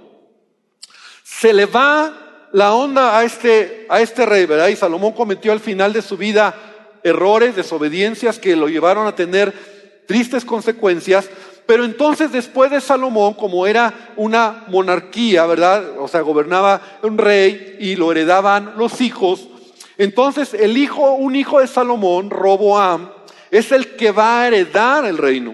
se 1.24 1.54
le 1.54 1.66
va 1.66 2.25
la 2.56 2.74
onda 2.74 3.20
a 3.20 3.26
este, 3.26 3.86
a 3.90 4.00
este 4.00 4.26
rey, 4.26 4.46
¿verdad? 4.46 4.70
Y 4.70 4.78
Salomón 4.78 5.12
cometió 5.12 5.52
al 5.52 5.60
final 5.60 5.92
de 5.92 6.02
su 6.02 6.16
vida 6.16 6.56
errores, 7.04 7.54
desobediencias 7.54 8.40
que 8.40 8.56
lo 8.56 8.70
llevaron 8.70 9.08
a 9.08 9.14
tener 9.14 9.54
tristes 10.08 10.46
consecuencias. 10.46 11.30
Pero 11.66 11.84
entonces 11.84 12.32
después 12.32 12.72
de 12.72 12.80
Salomón, 12.80 13.34
como 13.34 13.68
era 13.68 14.14
una 14.16 14.64
monarquía, 14.70 15.46
¿verdad? 15.46 16.00
O 16.00 16.08
sea, 16.08 16.22
gobernaba 16.22 16.82
un 17.02 17.18
rey 17.18 17.76
y 17.78 17.98
lo 17.98 18.10
heredaban 18.14 18.76
los 18.78 19.02
hijos. 19.02 19.50
Entonces 19.98 20.54
el 20.54 20.78
hijo, 20.78 21.12
un 21.12 21.36
hijo 21.36 21.60
de 21.60 21.68
Salomón, 21.68 22.30
Roboam, 22.30 23.10
es 23.52 23.74
el 23.74 23.98
que 23.98 24.12
va 24.12 24.40
a 24.40 24.48
heredar 24.48 25.04
el 25.04 25.18
reino. 25.18 25.54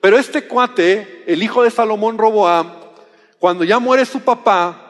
Pero 0.00 0.18
este 0.18 0.48
cuate, 0.48 1.22
el 1.24 1.40
hijo 1.40 1.62
de 1.62 1.70
Salomón, 1.70 2.18
Roboam, 2.18 2.72
cuando 3.38 3.62
ya 3.62 3.78
muere 3.78 4.04
su 4.04 4.18
papá, 4.22 4.81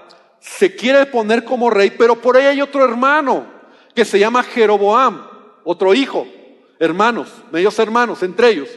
se 0.43 0.75
quiere 0.75 1.07
poner 1.07 1.45
como 1.45 1.71
rey, 1.71 1.93
pero 1.97 2.21
por 2.21 2.37
ahí 2.37 2.47
hay 2.47 2.61
otro 2.61 2.85
hermano 2.85 3.47
que 3.95 4.05
se 4.05 4.19
llama 4.19 4.43
Jeroboam, 4.43 5.25
otro 5.63 5.95
hijo, 5.95 6.27
hermanos, 6.81 7.29
medios 7.53 7.79
hermanos 7.79 8.23
entre 8.23 8.51
ellos. 8.51 8.69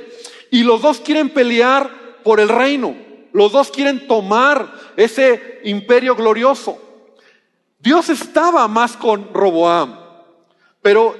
Y 0.51 0.63
los 0.63 0.81
dos 0.81 0.99
quieren 0.99 1.29
pelear 1.29 1.89
por 2.23 2.39
el 2.39 2.49
reino, 2.49 2.95
los 3.33 3.51
dos 3.51 3.71
quieren 3.71 4.07
tomar 4.07 4.73
ese 4.95 5.59
imperio 5.63 6.15
glorioso. 6.15 6.79
Dios 7.79 8.09
estaba 8.09 8.67
más 8.67 8.95
con 8.95 9.33
Roboam, 9.33 9.99
pero 10.81 11.15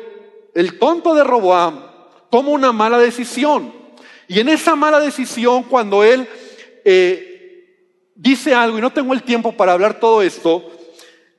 el 0.54 0.78
tonto 0.78 1.16
de 1.16 1.24
Roboam 1.24 1.84
toma 2.30 2.50
una 2.50 2.72
mala 2.72 3.00
decisión. 3.00 3.74
Y 4.28 4.40
en 4.40 4.50
esa 4.50 4.76
mala 4.76 5.00
decisión, 5.00 5.64
cuando 5.64 6.04
él 6.04 6.28
eh, 6.84 7.35
dice 8.16 8.56
algo, 8.56 8.78
y 8.78 8.82
no 8.82 8.92
tengo 8.92 9.14
el 9.14 9.24
tiempo 9.24 9.52
para 9.52 9.74
hablar 9.74 10.00
todo 10.00 10.22
esto, 10.22 10.72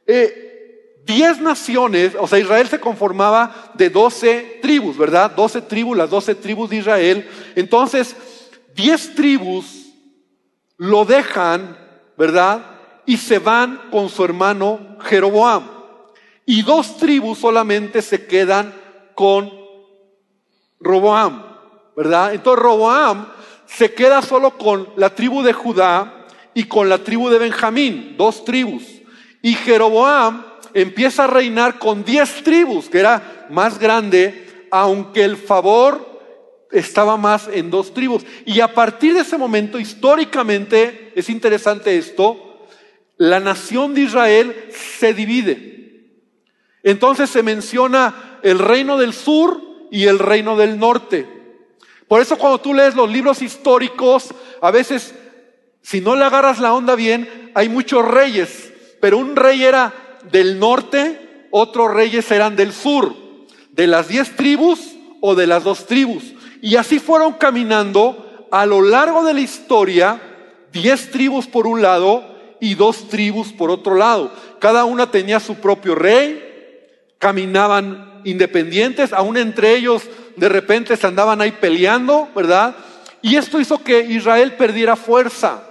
eh, 0.06 1.02
diez 1.04 1.40
naciones, 1.40 2.14
o 2.18 2.26
sea, 2.26 2.38
Israel 2.38 2.68
se 2.68 2.80
conformaba 2.80 3.72
de 3.74 3.90
doce 3.90 4.58
tribus, 4.60 4.98
¿verdad? 4.98 5.30
Doce 5.30 5.62
tribus, 5.62 5.96
las 5.96 6.10
doce 6.10 6.34
tribus 6.34 6.70
de 6.70 6.76
Israel. 6.76 7.28
Entonces, 7.54 8.14
diez 8.74 9.14
tribus 9.14 9.86
lo 10.76 11.04
dejan, 11.04 11.78
¿verdad? 12.18 12.64
Y 13.06 13.16
se 13.16 13.38
van 13.38 13.88
con 13.90 14.08
su 14.08 14.24
hermano 14.24 14.98
Jeroboam. 15.00 15.70
Y 16.44 16.62
dos 16.62 16.96
tribus 16.98 17.38
solamente 17.38 18.02
se 18.02 18.26
quedan 18.26 18.74
con 19.14 19.50
Roboam, 20.78 21.42
¿verdad? 21.96 22.34
Entonces 22.34 22.62
Roboam 22.62 23.28
se 23.66 23.92
queda 23.94 24.22
solo 24.22 24.56
con 24.56 24.88
la 24.96 25.10
tribu 25.10 25.42
de 25.42 25.52
Judá 25.52 26.15
y 26.56 26.64
con 26.64 26.88
la 26.88 26.96
tribu 26.96 27.28
de 27.28 27.38
Benjamín, 27.38 28.14
dos 28.16 28.42
tribus. 28.42 28.82
Y 29.42 29.52
Jeroboam 29.52 30.42
empieza 30.72 31.24
a 31.24 31.26
reinar 31.26 31.78
con 31.78 32.02
diez 32.02 32.42
tribus, 32.42 32.88
que 32.88 32.98
era 32.98 33.46
más 33.50 33.78
grande, 33.78 34.66
aunque 34.70 35.22
el 35.22 35.36
favor 35.36 36.66
estaba 36.72 37.18
más 37.18 37.46
en 37.52 37.70
dos 37.70 37.92
tribus. 37.92 38.24
Y 38.46 38.60
a 38.60 38.72
partir 38.72 39.12
de 39.12 39.20
ese 39.20 39.36
momento, 39.36 39.78
históricamente, 39.78 41.12
es 41.14 41.28
interesante 41.28 41.98
esto, 41.98 42.66
la 43.18 43.38
nación 43.38 43.92
de 43.92 44.00
Israel 44.00 44.56
se 44.70 45.12
divide. 45.12 46.06
Entonces 46.82 47.28
se 47.28 47.42
menciona 47.42 48.38
el 48.42 48.60
reino 48.60 48.96
del 48.96 49.12
sur 49.12 49.60
y 49.90 50.06
el 50.06 50.18
reino 50.18 50.56
del 50.56 50.78
norte. 50.78 51.28
Por 52.08 52.22
eso 52.22 52.38
cuando 52.38 52.62
tú 52.62 52.72
lees 52.72 52.94
los 52.94 53.10
libros 53.10 53.42
históricos, 53.42 54.32
a 54.62 54.70
veces 54.70 55.14
si 55.86 56.00
no 56.00 56.16
le 56.16 56.24
agarras 56.24 56.58
la 56.58 56.74
onda 56.74 56.96
bien, 56.96 57.52
hay 57.54 57.68
muchos 57.68 58.04
reyes, 58.04 58.72
pero 59.00 59.18
un 59.18 59.36
rey 59.36 59.62
era 59.62 59.94
del 60.32 60.58
norte, 60.58 61.46
otros 61.52 61.94
reyes 61.94 62.28
eran 62.32 62.56
del 62.56 62.72
sur, 62.72 63.14
de 63.70 63.86
las 63.86 64.08
diez 64.08 64.34
tribus 64.34 64.96
o 65.20 65.36
de 65.36 65.46
las 65.46 65.62
dos 65.62 65.86
tribus. 65.86 66.24
Y 66.60 66.74
así 66.74 66.98
fueron 66.98 67.34
caminando 67.34 68.48
a 68.50 68.66
lo 68.66 68.82
largo 68.82 69.22
de 69.22 69.34
la 69.34 69.40
historia, 69.40 70.20
diez 70.72 71.12
tribus 71.12 71.46
por 71.46 71.68
un 71.68 71.82
lado 71.82 72.34
y 72.60 72.74
dos 72.74 73.08
tribus 73.08 73.52
por 73.52 73.70
otro 73.70 73.94
lado. 73.94 74.32
Cada 74.58 74.86
una 74.86 75.12
tenía 75.12 75.38
su 75.38 75.54
propio 75.54 75.94
rey, 75.94 76.42
caminaban 77.18 78.22
independientes, 78.24 79.12
aún 79.12 79.36
entre 79.36 79.76
ellos 79.76 80.02
de 80.34 80.48
repente 80.48 80.96
se 80.96 81.06
andaban 81.06 81.40
ahí 81.40 81.52
peleando, 81.52 82.28
¿verdad? 82.34 82.74
Y 83.22 83.36
esto 83.36 83.60
hizo 83.60 83.84
que 83.84 84.00
Israel 84.00 84.54
perdiera 84.56 84.96
fuerza. 84.96 85.62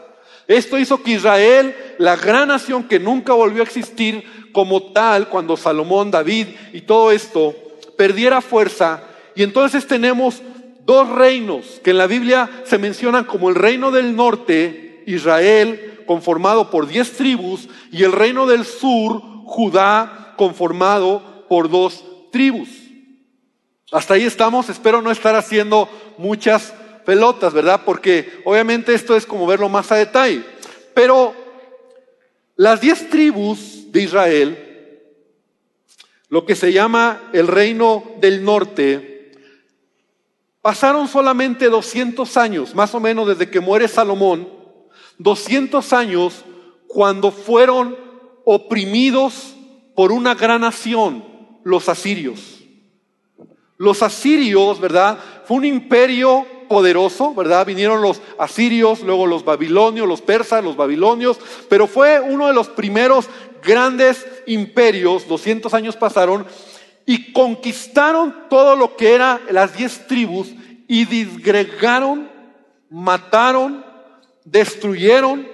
Esto 0.48 0.78
hizo 0.78 1.02
que 1.02 1.12
Israel, 1.12 1.76
la 1.98 2.16
gran 2.16 2.50
nación 2.50 2.84
que 2.84 3.00
nunca 3.00 3.34
volvió 3.34 3.62
a 3.62 3.66
existir 3.66 4.24
como 4.52 4.92
tal 4.94 5.28
cuando 5.28 5.58
Salomón, 5.58 6.12
David 6.12 6.48
y 6.72 6.82
todo 6.82 7.12
esto 7.12 7.56
perdiera 7.98 8.42
fuerza. 8.42 9.04
Y 9.36 9.44
entonces 9.44 9.88
tenemos 9.88 10.42
dos 10.86 11.10
reinos 11.10 11.82
que 11.84 11.92
en 11.92 11.98
la 11.98 12.08
Biblia 12.08 12.50
se 12.66 12.78
mencionan 12.78 13.26
como 13.26 13.50
el 13.50 13.56
reino 13.56 13.92
del 13.92 14.16
norte, 14.16 15.04
Israel, 15.08 16.04
conformado 16.06 16.70
por 16.70 16.88
diez 16.88 17.14
tribus, 17.14 17.68
y 17.92 18.04
el 18.04 18.12
reino 18.12 18.46
del 18.46 18.66
sur, 18.66 19.22
Judá, 19.46 20.34
conformado 20.38 21.46
por 21.50 21.70
dos 21.70 22.04
tribus. 22.32 22.70
Hasta 23.92 24.16
ahí 24.16 24.24
estamos, 24.24 24.70
espero 24.70 25.02
no 25.02 25.12
estar 25.12 25.36
haciendo 25.36 25.90
muchas 26.18 26.74
pelotas, 27.06 27.54
¿verdad? 27.54 27.82
Porque 27.86 28.42
obviamente 28.44 28.94
esto 28.94 29.16
es 29.16 29.26
como 29.26 29.48
verlo 29.48 29.70
más 29.70 29.92
a 29.92 29.96
detalle. 29.96 30.44
Pero 30.94 31.34
las 32.56 32.82
diez 32.82 33.10
tribus 33.10 33.92
de 33.92 34.02
Israel, 34.02 35.02
lo 36.30 36.46
que 36.46 36.56
se 36.56 36.74
llama 36.74 37.30
el 37.34 37.48
reino 37.48 38.04
del 38.20 38.44
norte, 38.44 39.32
pasaron 40.62 41.08
solamente 41.08 41.70
200 41.70 42.38
años, 42.38 42.74
más 42.74 42.96
o 42.96 43.00
menos 43.00 43.28
desde 43.28 43.50
que 43.50 43.60
muere 43.60 43.88
Salomón, 43.88 44.50
200 45.20 45.94
años 45.94 46.44
cuando 46.88 47.32
fueron 47.32 47.96
oprimidos 48.46 49.56
por 49.96 50.12
una 50.12 50.34
gran 50.34 50.62
nación, 50.62 51.24
los 51.64 51.88
asirios. 51.90 52.64
Los 53.78 54.02
asirios, 54.02 54.80
¿verdad? 54.80 55.20
Fue 55.46 55.58
un 55.58 55.66
imperio 55.66 56.46
poderoso, 56.68 57.34
¿verdad? 57.34 57.66
Vinieron 57.66 58.02
los 58.02 58.22
asirios, 58.38 59.02
luego 59.02 59.28
los 59.28 59.46
babilonios, 59.46 60.08
los 60.08 60.22
persas, 60.22 60.64
los 60.64 60.76
babilonios, 60.76 61.40
pero 61.70 61.88
fue 61.88 62.20
uno 62.20 62.48
de 62.48 62.54
los 62.54 62.68
primeros 62.70 63.28
grandes 63.64 64.26
imperios, 64.46 65.28
200 65.28 65.74
años 65.74 65.96
pasaron, 65.96 66.46
y 67.06 67.32
conquistaron 67.34 68.48
todo 68.50 68.76
lo 68.76 68.96
que 68.96 69.14
era 69.14 69.40
las 69.52 69.78
diez 69.78 70.08
tribus 70.08 70.50
y 70.88 71.06
disgregaron, 71.06 72.30
mataron, 72.90 73.86
destruyeron 74.44 75.48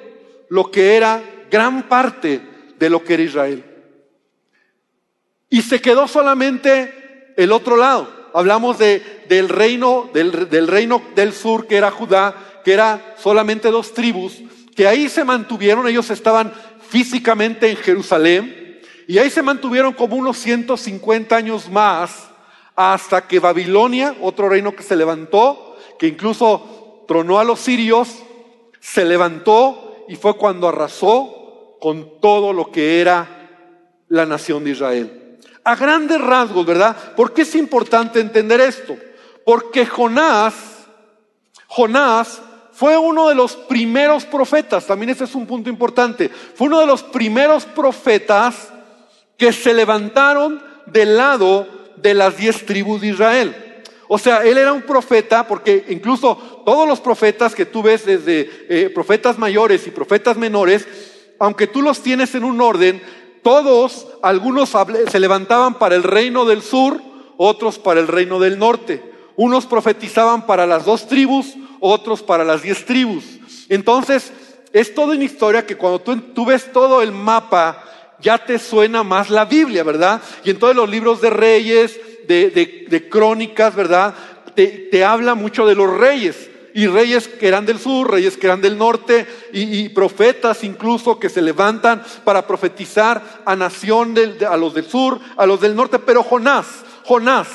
lo 0.49 0.71
que 0.71 0.95
era 0.95 1.21
gran 1.49 1.87
parte 1.87 2.41
de 2.77 2.89
lo 2.89 3.03
que 3.03 3.13
era 3.15 3.23
Israel. 3.23 3.65
Y 5.49 5.61
se 5.61 5.81
quedó 5.81 6.07
solamente 6.07 7.33
el 7.35 7.51
otro 7.51 7.75
lado. 7.75 8.20
Hablamos 8.33 8.77
de, 8.77 9.23
del, 9.27 9.50
reino, 9.50 10.09
del, 10.13 10.50
del 10.50 10.67
reino 10.67 11.01
del 11.15 11.33
sur, 11.33 11.67
que 11.67 11.77
era 11.77 11.91
Judá, 11.91 12.35
que 12.63 12.73
era 12.73 13.15
solamente 13.17 13.71
dos 13.71 13.93
tribus, 13.93 14.41
que 14.75 14.88
ahí 14.88 15.09
se 15.09 15.23
mantuvieron, 15.23 15.88
ellos 15.88 16.09
estaban 16.09 16.53
físicamente 16.89 17.69
en 17.69 17.77
Jerusalén, 17.77 18.81
y 19.07 19.17
ahí 19.17 19.29
se 19.29 19.41
mantuvieron 19.41 19.93
como 19.93 20.15
unos 20.15 20.38
150 20.38 21.35
años 21.35 21.69
más, 21.69 22.29
hasta 22.75 23.27
que 23.27 23.39
Babilonia, 23.39 24.15
otro 24.21 24.50
reino 24.50 24.75
que 24.75 24.83
se 24.83 24.95
levantó, 24.95 25.77
que 26.00 26.07
incluso 26.07 27.03
tronó 27.07 27.39
a 27.39 27.43
los 27.43 27.59
sirios, 27.59 28.09
se 28.79 29.05
levantó 29.05 30.05
y 30.07 30.15
fue 30.15 30.35
cuando 30.35 30.67
arrasó 30.67 31.77
con 31.79 32.19
todo 32.19 32.53
lo 32.53 32.71
que 32.71 33.01
era 33.01 33.50
la 34.07 34.25
nación 34.25 34.63
de 34.63 34.71
Israel. 34.71 35.20
A 35.63 35.75
grandes 35.75 36.19
rasgos, 36.19 36.65
¿verdad? 36.65 37.15
¿Por 37.15 37.33
qué 37.33 37.43
es 37.43 37.55
importante 37.55 38.19
entender 38.19 38.61
esto? 38.61 38.97
Porque 39.45 39.85
Jonás, 39.85 40.53
Jonás 41.67 42.41
fue 42.71 42.97
uno 42.97 43.29
de 43.29 43.35
los 43.35 43.55
primeros 43.55 44.25
profetas, 44.25 44.87
también 44.87 45.11
ese 45.11 45.25
es 45.25 45.35
un 45.35 45.45
punto 45.45 45.69
importante, 45.69 46.29
fue 46.29 46.67
uno 46.67 46.79
de 46.79 46.87
los 46.87 47.03
primeros 47.03 47.65
profetas 47.65 48.71
que 49.37 49.53
se 49.53 49.73
levantaron 49.73 50.63
del 50.87 51.17
lado 51.17 51.67
de 51.97 52.13
las 52.13 52.37
diez 52.37 52.65
tribus 52.65 53.01
de 53.01 53.07
Israel. 53.07 53.83
O 54.07 54.17
sea, 54.17 54.43
él 54.43 54.57
era 54.57 54.73
un 54.73 54.81
profeta, 54.81 55.47
porque 55.47 55.85
incluso 55.89 56.63
todos 56.65 56.87
los 56.87 56.99
profetas 56.99 57.55
que 57.55 57.65
tú 57.65 57.81
ves 57.81 58.05
desde 58.05 58.49
eh, 58.67 58.89
profetas 58.89 59.37
mayores 59.37 59.87
y 59.87 59.91
profetas 59.91 60.35
menores, 60.37 60.85
aunque 61.39 61.67
tú 61.67 61.81
los 61.81 62.01
tienes 62.01 62.35
en 62.35 62.43
un 62.43 62.59
orden, 62.59 63.01
todos, 63.43 64.07
algunos 64.21 64.74
se 65.10 65.19
levantaban 65.19 65.75
para 65.75 65.95
el 65.95 66.03
reino 66.03 66.45
del 66.45 66.62
sur, 66.62 67.01
otros 67.38 67.79
para 67.79 68.00
el 68.00 68.07
reino 68.07 68.39
del 68.39 68.60
norte. 68.60 69.03
Unos 69.36 69.65
profetizaban 69.65 70.45
para 70.45 70.67
las 70.67 70.86
dos 70.86 71.07
tribus, 71.07 71.55
otros 71.79 72.21
para 72.21 72.43
las 72.43 72.62
diez 72.62 72.86
tribus. 72.86 73.24
Entonces, 73.69 74.31
es 74.74 74.93
toda 74.93 75.15
una 75.15 75.24
historia 75.24 75.65
que 75.65 75.77
cuando 75.77 76.00
tú, 76.00 76.45
ves 76.45 76.71
todo 76.71 77.01
el 77.01 77.12
mapa, 77.12 77.83
ya 78.19 78.38
te 78.38 78.60
suena 78.60 79.03
más 79.03 79.29
la 79.29 79.45
Biblia, 79.45 79.83
¿verdad? 79.83 80.21
Y 80.43 80.51
en 80.51 80.60
todos 80.60 80.75
los 80.75 80.89
libros 80.89 81.21
de 81.21 81.29
reyes, 81.29 82.00
de, 82.27 83.07
crónicas, 83.10 83.75
¿verdad? 83.75 84.13
Te, 84.53 84.67
te 84.67 85.03
habla 85.03 85.33
mucho 85.33 85.65
de 85.65 85.75
los 85.75 85.98
reyes 85.98 86.50
y 86.73 86.87
reyes 86.87 87.27
que 87.27 87.47
eran 87.47 87.65
del 87.65 87.79
sur, 87.79 88.11
reyes 88.11 88.37
que 88.37 88.47
eran 88.47 88.61
del 88.61 88.77
norte, 88.77 89.27
y, 89.53 89.89
profetas 89.89 90.63
incluso 90.63 91.19
que 91.19 91.29
se 91.29 91.41
levantan 91.41 92.03
para 92.23 92.47
profetizar 92.47 93.41
a 93.45 93.55
nación, 93.55 94.15
a 94.47 94.57
los 94.57 94.73
del 94.73 94.85
sur, 94.85 95.19
a 95.37 95.45
los 95.45 95.61
del 95.61 95.75
norte. 95.75 95.99
Pero 95.99 96.23
Jonás, 96.23 96.67
Jonás, 97.05 97.47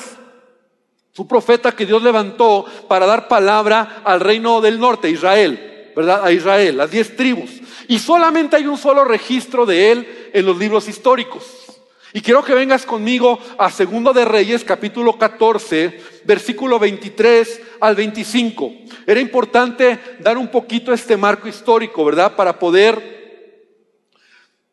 su 1.13 1.27
profeta 1.27 1.71
que 1.71 1.85
Dios 1.85 2.03
levantó 2.03 2.65
para 2.87 3.05
dar 3.05 3.27
palabra 3.27 4.01
al 4.03 4.19
reino 4.19 4.61
del 4.61 4.79
norte, 4.79 5.09
Israel, 5.09 5.91
¿verdad? 5.95 6.23
A 6.23 6.31
Israel, 6.31 6.77
las 6.77 6.91
diez 6.91 7.15
tribus. 7.15 7.49
Y 7.87 7.99
solamente 7.99 8.55
hay 8.55 8.67
un 8.67 8.77
solo 8.77 9.03
registro 9.03 9.65
de 9.65 9.91
él 9.91 10.29
en 10.33 10.45
los 10.45 10.57
libros 10.57 10.87
históricos. 10.87 11.67
Y 12.13 12.21
quiero 12.21 12.43
que 12.43 12.53
vengas 12.53 12.85
conmigo 12.85 13.37
a 13.57 13.69
Segundo 13.69 14.13
de 14.13 14.25
Reyes, 14.25 14.63
capítulo 14.63 15.17
14, 15.17 16.01
versículo 16.23 16.79
23 16.79 17.61
al 17.81 17.95
25. 17.95 18.71
Era 19.07 19.21
importante 19.21 19.97
dar 20.19 20.37
un 20.37 20.49
poquito 20.49 20.91
este 20.91 21.15
marco 21.15 21.47
histórico, 21.47 22.03
¿verdad? 22.03 22.35
Para 22.35 22.59
poder 22.59 23.15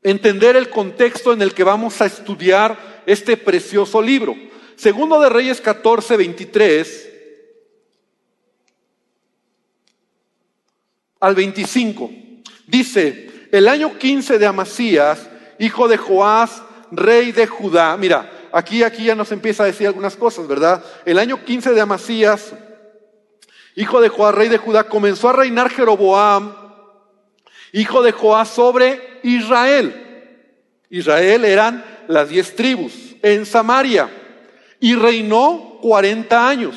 entender 0.03 0.57
el 0.57 0.69
contexto 0.69 1.33
en 1.33 1.41
el 1.41 1.55
que 1.55 1.63
vamos 1.63 2.01
a 2.01 2.07
estudiar 2.07 3.03
este 3.07 3.37
precioso 3.37 4.03
libro. 4.03 4.35
Segundo 4.75 5.21
de 5.21 5.29
Reyes 5.29 5.61
14, 5.61 6.17
23 6.17 7.11
al 11.21 11.37
25. 11.37 12.11
Dice, 12.67 13.49
el 13.53 13.69
año 13.69 13.97
15 13.97 14.41
de 14.41 14.47
Amasías, 14.47 15.31
hijo 15.61 15.87
de 15.87 15.97
Joás, 15.97 16.61
rey 16.91 17.31
de 17.31 17.47
Judá. 17.47 17.97
Mira, 17.97 18.49
aquí, 18.53 18.83
aquí 18.83 19.05
ya 19.05 19.15
nos 19.15 19.31
empieza 19.31 19.63
a 19.63 19.67
decir 19.67 19.87
algunas 19.87 20.17
cosas, 20.17 20.49
¿verdad? 20.49 20.85
El 21.05 21.21
año 21.21 21.45
15 21.45 21.73
de 21.73 21.81
Amasías, 21.81 22.53
hijo 23.77 24.01
de 24.01 24.09
Joás, 24.09 24.35
rey 24.35 24.49
de 24.49 24.59
Judá, 24.59 24.85
comenzó 24.85 25.29
a 25.29 25.33
reinar 25.33 25.71
Jeroboam, 25.71 26.55
hijo 27.73 28.03
de 28.03 28.13
Joás, 28.13 28.49
sobre 28.49 29.21
Israel. 29.23 30.01
Israel 30.91 31.45
eran 31.45 31.85
las 32.09 32.29
diez 32.29 32.55
tribus 32.55 32.93
en 33.23 33.47
Samaria 33.47 34.11
y 34.81 34.95
reinó 34.95 35.79
40 35.81 36.49
años. 36.49 36.77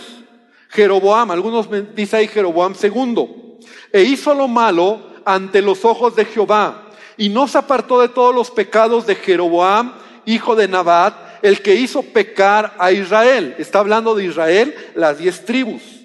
Jeroboam, 0.70 1.32
algunos 1.32 1.68
dicen 1.96 2.20
ahí 2.20 2.28
Jeroboam 2.28 2.76
segundo, 2.76 3.58
e 3.92 4.02
hizo 4.02 4.34
lo 4.34 4.48
malo 4.48 5.02
ante 5.26 5.62
los 5.62 5.86
ojos 5.86 6.16
de 6.16 6.26
Jehová 6.26 6.88
y 7.18 7.30
no 7.30 7.48
se 7.48 7.58
apartó 7.58 8.02
de 8.02 8.10
todos 8.10 8.34
los 8.34 8.52
pecados 8.52 9.06
de 9.08 9.16
Jeroboam, 9.16 9.94
hijo 10.26 10.56
de 10.56 10.68
Nabat, 10.68 11.16
el 11.42 11.62
que 11.62 11.76
hizo 11.76 12.04
pecar 12.04 12.76
a 12.78 12.92
Israel. 12.92 13.56
Está 13.58 13.80
hablando 13.80 14.16
de 14.16 14.26
Israel, 14.26 14.76
las 14.96 15.18
diez 15.18 15.44
tribus. 15.46 15.97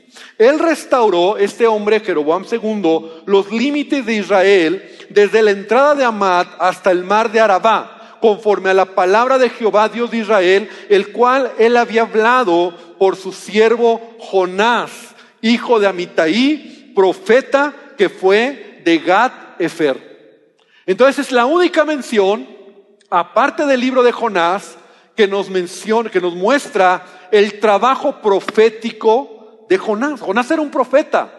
Él 0.43 0.59
restauró, 0.59 1.37
este 1.37 1.69
hombre, 1.69 2.01
Jeroboam 2.01 2.45
II, 2.51 3.23
los 3.27 3.53
límites 3.53 4.05
de 4.05 4.15
Israel 4.15 4.91
desde 5.09 5.41
la 5.41 5.53
entrada 5.53 5.95
de 5.95 6.05
Amat 6.05 6.49
hasta 6.59 6.91
el 6.91 7.05
mar 7.05 7.31
de 7.31 7.39
Arabá, 7.39 8.19
conforme 8.21 8.71
a 8.71 8.75
la 8.75 8.87
palabra 8.87 9.39
de 9.39 9.51
Jehová, 9.51 9.89
Dios 9.89 10.11
de 10.11 10.19
Israel, 10.19 10.69
el 10.89 11.13
cual 11.13 11.53
él 11.59 11.77
había 11.77 12.03
hablado 12.03 12.77
por 12.99 13.15
su 13.15 13.33
siervo 13.33 14.17
Jonás, 14.19 14.91
hijo 15.43 15.79
de 15.79 15.87
Amitai, 15.87 16.93
profeta 16.93 17.73
que 17.97 18.09
fue 18.09 18.81
de 18.85 18.99
Gad 18.99 19.31
Efer. 19.61 20.41
Entonces 20.87 21.27
es 21.27 21.33
la 21.33 21.47
única 21.47 21.85
mención, 21.85 22.49
aparte 23.11 23.65
del 23.65 23.81
libro 23.81 24.03
de 24.03 24.11
Jonás, 24.11 24.77
que 25.15 25.29
nos 25.29 25.49
menciona, 25.51 26.11
que 26.11 26.21
nos 26.21 26.35
muestra 26.35 27.29
el 27.31 27.61
trabajo 27.61 28.21
profético 28.21 29.42
de 29.73 29.79
Jonás. 29.79 30.21
Jonás 30.21 30.51
era 30.51 30.61
un 30.61 30.71
profeta. 30.71 31.31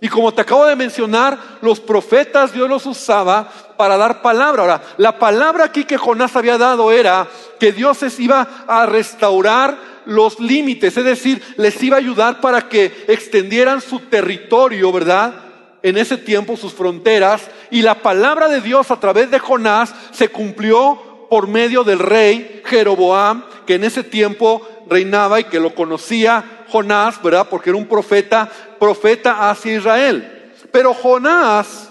Y 0.00 0.08
como 0.08 0.32
te 0.32 0.42
acabo 0.42 0.66
de 0.66 0.76
mencionar, 0.76 1.38
los 1.62 1.80
profetas 1.80 2.52
Dios 2.52 2.68
los 2.68 2.84
usaba 2.86 3.48
para 3.76 3.96
dar 3.96 4.22
palabra. 4.22 4.62
Ahora, 4.62 4.82
la 4.98 5.18
palabra 5.18 5.64
aquí 5.64 5.84
que 5.84 5.96
Jonás 5.96 6.36
había 6.36 6.58
dado 6.58 6.92
era 6.92 7.26
que 7.58 7.72
Dios 7.72 8.02
les 8.02 8.20
iba 8.20 8.46
a 8.66 8.86
restaurar 8.86 9.76
los 10.04 10.38
límites, 10.38 10.96
es 10.96 11.04
decir, 11.04 11.42
les 11.56 11.82
iba 11.82 11.96
a 11.96 12.00
ayudar 12.00 12.40
para 12.40 12.68
que 12.68 13.04
extendieran 13.08 13.80
su 13.80 14.00
territorio, 14.00 14.92
¿verdad? 14.92 15.34
en 15.82 15.96
ese 15.96 16.16
tiempo 16.16 16.56
sus 16.56 16.72
fronteras 16.72 17.42
y 17.70 17.82
la 17.82 18.02
palabra 18.02 18.48
de 18.48 18.60
Dios 18.60 18.90
a 18.90 18.98
través 18.98 19.30
de 19.30 19.38
Jonás 19.38 19.94
se 20.10 20.28
cumplió 20.28 21.26
por 21.30 21.46
medio 21.46 21.84
del 21.84 22.00
rey 22.00 22.62
Jeroboam, 22.64 23.44
que 23.64 23.74
en 23.74 23.84
ese 23.84 24.02
tiempo 24.02 24.66
reinaba 24.88 25.40
y 25.40 25.44
que 25.44 25.60
lo 25.60 25.74
conocía 25.74 26.57
Jonás, 26.70 27.22
¿verdad? 27.22 27.48
Porque 27.48 27.70
era 27.70 27.78
un 27.78 27.86
profeta, 27.86 28.50
profeta 28.78 29.50
hacia 29.50 29.76
Israel. 29.76 30.52
Pero 30.72 30.94
Jonás, 30.94 31.90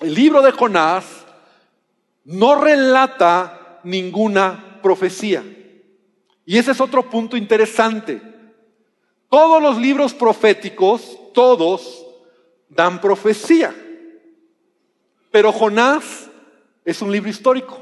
el 0.00 0.14
libro 0.14 0.42
de 0.42 0.52
Jonás, 0.52 1.04
no 2.24 2.60
relata 2.60 3.80
ninguna 3.84 4.80
profecía. 4.82 5.42
Y 6.46 6.58
ese 6.58 6.72
es 6.72 6.80
otro 6.80 7.08
punto 7.08 7.36
interesante. 7.36 8.20
Todos 9.28 9.62
los 9.62 9.78
libros 9.78 10.14
proféticos, 10.14 11.18
todos, 11.32 12.04
dan 12.68 13.00
profecía. 13.00 13.74
Pero 15.30 15.52
Jonás 15.52 16.30
es 16.84 17.02
un 17.02 17.10
libro 17.10 17.30
histórico. 17.30 17.80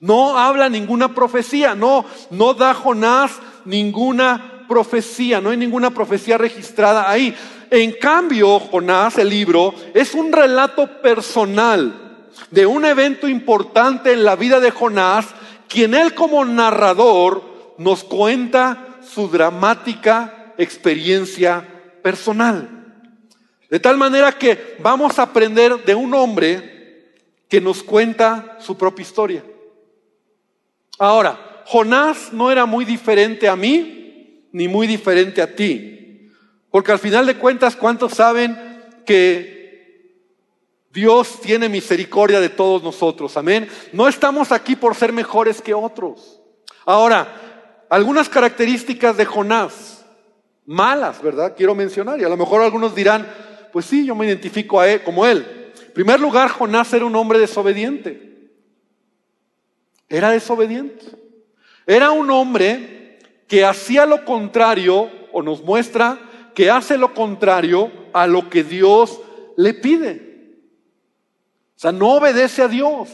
No 0.00 0.36
habla 0.36 0.68
ninguna 0.68 1.14
profecía, 1.14 1.74
no, 1.74 2.04
no 2.30 2.52
da 2.52 2.74
Jonás 2.74 3.40
ninguna 3.64 4.53
profecía, 4.68 5.40
no 5.40 5.50
hay 5.50 5.56
ninguna 5.56 5.90
profecía 5.90 6.38
registrada 6.38 7.10
ahí. 7.10 7.34
En 7.70 7.92
cambio, 7.92 8.58
Jonás, 8.58 9.18
el 9.18 9.28
libro, 9.28 9.74
es 9.94 10.14
un 10.14 10.32
relato 10.32 11.00
personal 11.00 12.26
de 12.50 12.66
un 12.66 12.84
evento 12.84 13.28
importante 13.28 14.12
en 14.12 14.24
la 14.24 14.36
vida 14.36 14.60
de 14.60 14.70
Jonás, 14.70 15.26
quien 15.68 15.94
él 15.94 16.14
como 16.14 16.44
narrador 16.44 17.74
nos 17.78 18.04
cuenta 18.04 18.98
su 19.02 19.28
dramática 19.28 20.54
experiencia 20.58 21.66
personal. 22.02 22.68
De 23.70 23.80
tal 23.80 23.96
manera 23.96 24.32
que 24.32 24.76
vamos 24.80 25.18
a 25.18 25.22
aprender 25.22 25.84
de 25.84 25.94
un 25.94 26.14
hombre 26.14 27.12
que 27.48 27.60
nos 27.60 27.82
cuenta 27.82 28.56
su 28.60 28.76
propia 28.76 29.02
historia. 29.02 29.44
Ahora, 30.98 31.62
Jonás 31.66 32.32
no 32.32 32.50
era 32.50 32.66
muy 32.66 32.84
diferente 32.84 33.48
a 33.48 33.56
mí, 33.56 34.03
ni 34.54 34.68
muy 34.68 34.86
diferente 34.86 35.42
a 35.42 35.52
ti. 35.52 36.30
Porque 36.70 36.92
al 36.92 37.00
final 37.00 37.26
de 37.26 37.36
cuentas, 37.36 37.74
¿cuántos 37.74 38.14
saben 38.14 38.56
que 39.04 40.22
Dios 40.92 41.40
tiene 41.40 41.68
misericordia 41.68 42.38
de 42.38 42.50
todos 42.50 42.80
nosotros? 42.80 43.36
Amén. 43.36 43.68
No 43.92 44.06
estamos 44.06 44.52
aquí 44.52 44.76
por 44.76 44.94
ser 44.94 45.12
mejores 45.12 45.60
que 45.60 45.74
otros. 45.74 46.40
Ahora, 46.86 47.84
algunas 47.90 48.28
características 48.28 49.16
de 49.16 49.24
Jonás, 49.24 50.06
malas, 50.64 51.20
¿verdad? 51.20 51.54
Quiero 51.56 51.74
mencionar, 51.74 52.20
y 52.20 52.24
a 52.24 52.28
lo 52.28 52.36
mejor 52.36 52.62
algunos 52.62 52.94
dirán, 52.94 53.26
pues 53.72 53.86
sí, 53.86 54.06
yo 54.06 54.14
me 54.14 54.26
identifico 54.26 54.78
a 54.78 54.88
él, 54.88 55.02
como 55.02 55.26
él. 55.26 55.72
En 55.84 55.92
primer 55.92 56.20
lugar, 56.20 56.48
Jonás 56.48 56.92
era 56.92 57.04
un 57.04 57.16
hombre 57.16 57.40
desobediente. 57.40 58.52
Era 60.08 60.30
desobediente. 60.30 61.06
Era 61.88 62.12
un 62.12 62.30
hombre 62.30 62.93
que 63.54 63.64
hacía 63.64 64.04
lo 64.04 64.24
contrario, 64.24 65.08
o 65.32 65.40
nos 65.40 65.62
muestra 65.62 66.18
que 66.56 66.72
hace 66.72 66.98
lo 66.98 67.14
contrario 67.14 67.88
a 68.12 68.26
lo 68.26 68.50
que 68.50 68.64
Dios 68.64 69.20
le 69.56 69.74
pide. 69.74 70.56
O 71.76 71.78
sea, 71.78 71.92
no 71.92 72.14
obedece 72.14 72.62
a 72.62 72.66
Dios. 72.66 73.10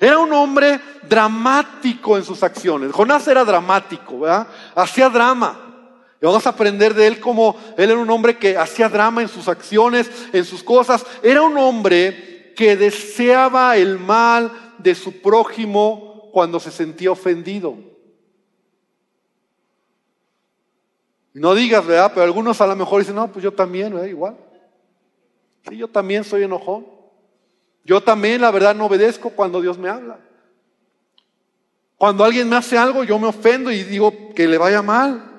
Era 0.00 0.18
un 0.18 0.32
hombre 0.32 0.80
dramático 1.08 2.16
en 2.16 2.24
sus 2.24 2.42
acciones. 2.42 2.90
Jonás 2.90 3.28
era 3.28 3.44
dramático, 3.44 4.18
¿verdad? 4.18 4.48
Hacía 4.74 5.08
drama. 5.10 5.56
Y 6.20 6.26
vamos 6.26 6.44
a 6.44 6.50
aprender 6.50 6.92
de 6.92 7.06
él 7.06 7.20
como 7.20 7.54
él 7.78 7.88
era 7.88 8.00
un 8.00 8.10
hombre 8.10 8.38
que 8.38 8.58
hacía 8.58 8.88
drama 8.88 9.22
en 9.22 9.28
sus 9.28 9.46
acciones, 9.46 10.10
en 10.32 10.44
sus 10.44 10.64
cosas. 10.64 11.06
Era 11.22 11.42
un 11.42 11.56
hombre 11.56 12.52
que 12.56 12.76
deseaba 12.76 13.76
el 13.76 14.00
mal 14.00 14.50
de 14.78 14.96
su 14.96 15.22
prójimo 15.22 16.30
cuando 16.32 16.58
se 16.58 16.72
sentía 16.72 17.12
ofendido. 17.12 17.94
No 21.38 21.54
digas, 21.54 21.86
¿verdad? 21.86 22.12
Pero 22.14 22.24
algunos 22.24 22.62
a 22.62 22.66
lo 22.66 22.74
mejor 22.74 23.00
dicen, 23.00 23.14
no, 23.14 23.30
pues 23.30 23.42
yo 23.42 23.52
también, 23.52 23.92
¿verdad? 23.92 24.08
Igual. 24.08 24.38
Sí, 25.68 25.76
yo 25.76 25.86
también 25.86 26.24
soy 26.24 26.44
enojón. 26.44 26.86
Yo 27.84 28.02
también, 28.02 28.40
la 28.40 28.50
verdad, 28.50 28.74
no 28.74 28.86
obedezco 28.86 29.28
cuando 29.28 29.60
Dios 29.60 29.76
me 29.76 29.90
habla. 29.90 30.18
Cuando 31.98 32.24
alguien 32.24 32.48
me 32.48 32.56
hace 32.56 32.78
algo, 32.78 33.04
yo 33.04 33.18
me 33.18 33.26
ofendo 33.26 33.70
y 33.70 33.84
digo 33.84 34.32
que 34.34 34.48
le 34.48 34.56
vaya 34.56 34.80
mal. 34.80 35.30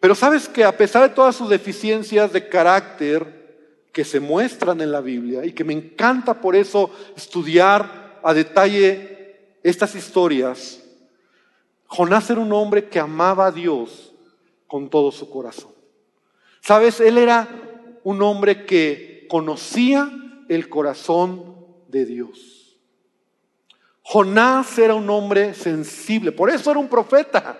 Pero 0.00 0.14
sabes 0.14 0.50
que 0.50 0.64
a 0.64 0.76
pesar 0.76 1.08
de 1.08 1.14
todas 1.14 1.34
sus 1.34 1.48
deficiencias 1.48 2.30
de 2.30 2.46
carácter 2.46 3.86
que 3.90 4.04
se 4.04 4.20
muestran 4.20 4.82
en 4.82 4.92
la 4.92 5.00
Biblia 5.00 5.46
y 5.46 5.52
que 5.52 5.64
me 5.64 5.72
encanta 5.72 6.42
por 6.42 6.54
eso 6.54 6.90
estudiar 7.16 8.20
a 8.22 8.34
detalle 8.34 9.56
estas 9.62 9.94
historias, 9.94 10.82
Jonás 11.86 12.28
era 12.28 12.40
un 12.40 12.52
hombre 12.52 12.86
que 12.90 13.00
amaba 13.00 13.46
a 13.46 13.50
Dios 13.50 14.13
con 14.66 14.90
todo 14.90 15.12
su 15.12 15.30
corazón. 15.30 15.72
Sabes, 16.60 17.00
él 17.00 17.18
era 17.18 17.48
un 18.04 18.22
hombre 18.22 18.64
que 18.64 19.26
conocía 19.28 20.10
el 20.48 20.68
corazón 20.68 21.56
de 21.88 22.06
Dios. 22.06 22.78
Jonás 24.02 24.78
era 24.78 24.94
un 24.94 25.08
hombre 25.08 25.54
sensible, 25.54 26.32
por 26.32 26.50
eso 26.50 26.70
era 26.70 26.80
un 26.80 26.88
profeta. 26.88 27.58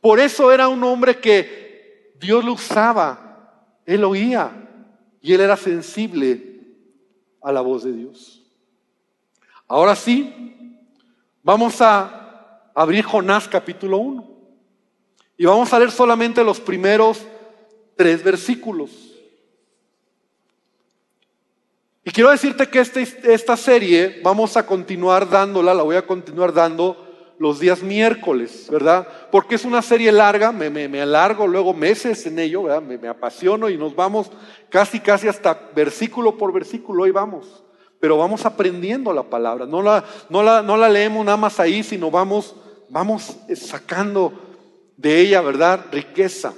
Por 0.00 0.20
eso 0.20 0.52
era 0.52 0.68
un 0.68 0.82
hombre 0.84 1.18
que 1.18 2.14
Dios 2.20 2.44
lo 2.44 2.52
usaba, 2.52 3.74
él 3.84 4.04
oía 4.04 4.68
y 5.20 5.32
él 5.32 5.40
era 5.40 5.56
sensible 5.56 6.60
a 7.42 7.52
la 7.52 7.60
voz 7.60 7.84
de 7.84 7.92
Dios. 7.92 8.44
Ahora 9.66 9.94
sí, 9.96 10.78
vamos 11.42 11.80
a 11.80 12.70
abrir 12.74 13.04
Jonás 13.04 13.48
capítulo 13.48 13.98
1 13.98 14.27
y 15.38 15.46
vamos 15.46 15.72
a 15.72 15.78
leer 15.78 15.92
solamente 15.92 16.42
los 16.42 16.58
primeros 16.58 17.24
tres 17.96 18.24
versículos. 18.24 18.90
Y 22.04 22.10
quiero 22.10 22.30
decirte 22.30 22.66
que 22.68 22.80
este, 22.80 23.02
esta 23.32 23.56
serie 23.56 24.20
vamos 24.24 24.56
a 24.56 24.66
continuar 24.66 25.30
dándola, 25.30 25.74
la 25.74 25.84
voy 25.84 25.94
a 25.94 26.06
continuar 26.06 26.52
dando 26.52 27.06
los 27.38 27.60
días 27.60 27.84
miércoles, 27.84 28.66
¿verdad? 28.68 29.06
Porque 29.30 29.54
es 29.54 29.64
una 29.64 29.80
serie 29.80 30.10
larga, 30.10 30.50
me, 30.50 30.70
me, 30.70 31.00
alargo 31.00 31.46
luego 31.46 31.72
meses 31.72 32.26
en 32.26 32.40
ello, 32.40 32.64
¿verdad? 32.64 32.82
Me, 32.82 32.98
me, 32.98 33.06
apasiono 33.06 33.68
y 33.68 33.76
nos 33.76 33.94
vamos 33.94 34.32
casi, 34.70 34.98
casi 34.98 35.28
hasta 35.28 35.70
versículo 35.72 36.36
por 36.36 36.52
versículo, 36.52 37.04
hoy 37.04 37.12
vamos. 37.12 37.62
Pero 38.00 38.16
vamos 38.16 38.44
aprendiendo 38.44 39.12
la 39.12 39.24
palabra, 39.24 39.66
no 39.66 39.82
la, 39.82 40.04
no 40.30 40.42
la, 40.42 40.62
no 40.62 40.76
la 40.76 40.88
leemos 40.88 41.24
nada 41.24 41.36
más 41.36 41.60
ahí, 41.60 41.84
sino 41.84 42.10
vamos, 42.10 42.56
vamos 42.88 43.36
sacando 43.54 44.47
de 44.98 45.20
ella, 45.20 45.40
¿verdad? 45.40 45.86
Riqueza. 45.90 46.52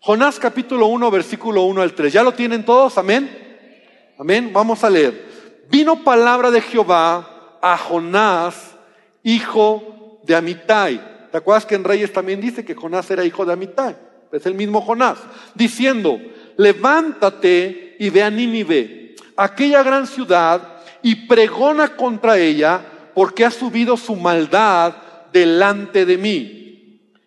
Jonás 0.00 0.38
capítulo 0.38 0.86
1, 0.86 1.10
versículo 1.10 1.64
1 1.64 1.82
al 1.82 1.92
3. 1.92 2.12
¿Ya 2.12 2.22
lo 2.22 2.32
tienen 2.32 2.64
todos? 2.64 2.96
Amén. 2.96 4.14
Amén. 4.18 4.50
Vamos 4.52 4.84
a 4.84 4.90
leer. 4.90 5.66
Vino 5.70 6.02
palabra 6.04 6.50
de 6.50 6.60
Jehová 6.60 7.58
a 7.60 7.76
Jonás, 7.76 8.76
hijo 9.22 10.20
de 10.22 10.36
Amitai. 10.36 11.28
¿Te 11.32 11.38
acuerdas 11.38 11.66
que 11.66 11.74
en 11.74 11.84
Reyes 11.84 12.12
también 12.12 12.40
dice 12.40 12.64
que 12.64 12.76
Jonás 12.76 13.10
era 13.10 13.24
hijo 13.24 13.44
de 13.44 13.52
Amitai? 13.52 13.96
Es 14.30 14.46
el 14.46 14.54
mismo 14.54 14.80
Jonás. 14.80 15.18
Diciendo, 15.54 16.20
levántate 16.56 17.96
y 17.98 18.08
ve 18.10 18.22
a 18.22 18.30
Nínive, 18.30 19.16
aquella 19.36 19.82
gran 19.82 20.06
ciudad, 20.06 20.78
y 21.02 21.26
pregona 21.26 21.96
contra 21.96 22.38
ella, 22.38 22.80
porque 23.14 23.44
ha 23.44 23.50
subido 23.50 23.96
su 23.96 24.16
maldad 24.16 24.94
delante 25.32 26.06
de 26.06 26.16
mí. 26.16 26.63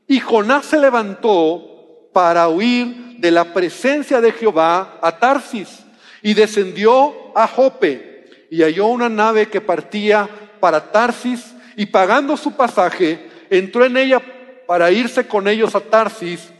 Y 0.07 0.19
Jonás 0.19 0.65
se 0.65 0.79
levantó 0.79 2.09
para 2.13 2.47
huir 2.47 3.17
de 3.17 3.31
la 3.31 3.53
presencia 3.53 4.21
de 4.21 4.31
Jehová 4.31 4.99
a 5.01 5.19
Tarsis, 5.19 5.83
y 6.21 6.33
descendió 6.33 7.13
a 7.35 7.47
Jope, 7.47 8.25
y 8.49 8.63
halló 8.63 8.87
una 8.87 9.09
nave 9.09 9.47
que 9.47 9.61
partía 9.61 10.29
para 10.59 10.91
Tarsis, 10.91 11.53
y 11.75 11.85
pagando 11.85 12.37
su 12.37 12.53
pasaje, 12.53 13.29
entró 13.49 13.85
en 13.85 13.97
ella 13.97 14.21
para 14.65 14.91
irse 14.91 15.27
con 15.27 15.47
ellos 15.47 15.75
a 15.75 15.79
Tarsis, 15.79 16.51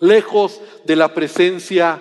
lejos 0.00 0.60
de 0.84 0.96
la 0.96 1.08
presencia 1.08 2.00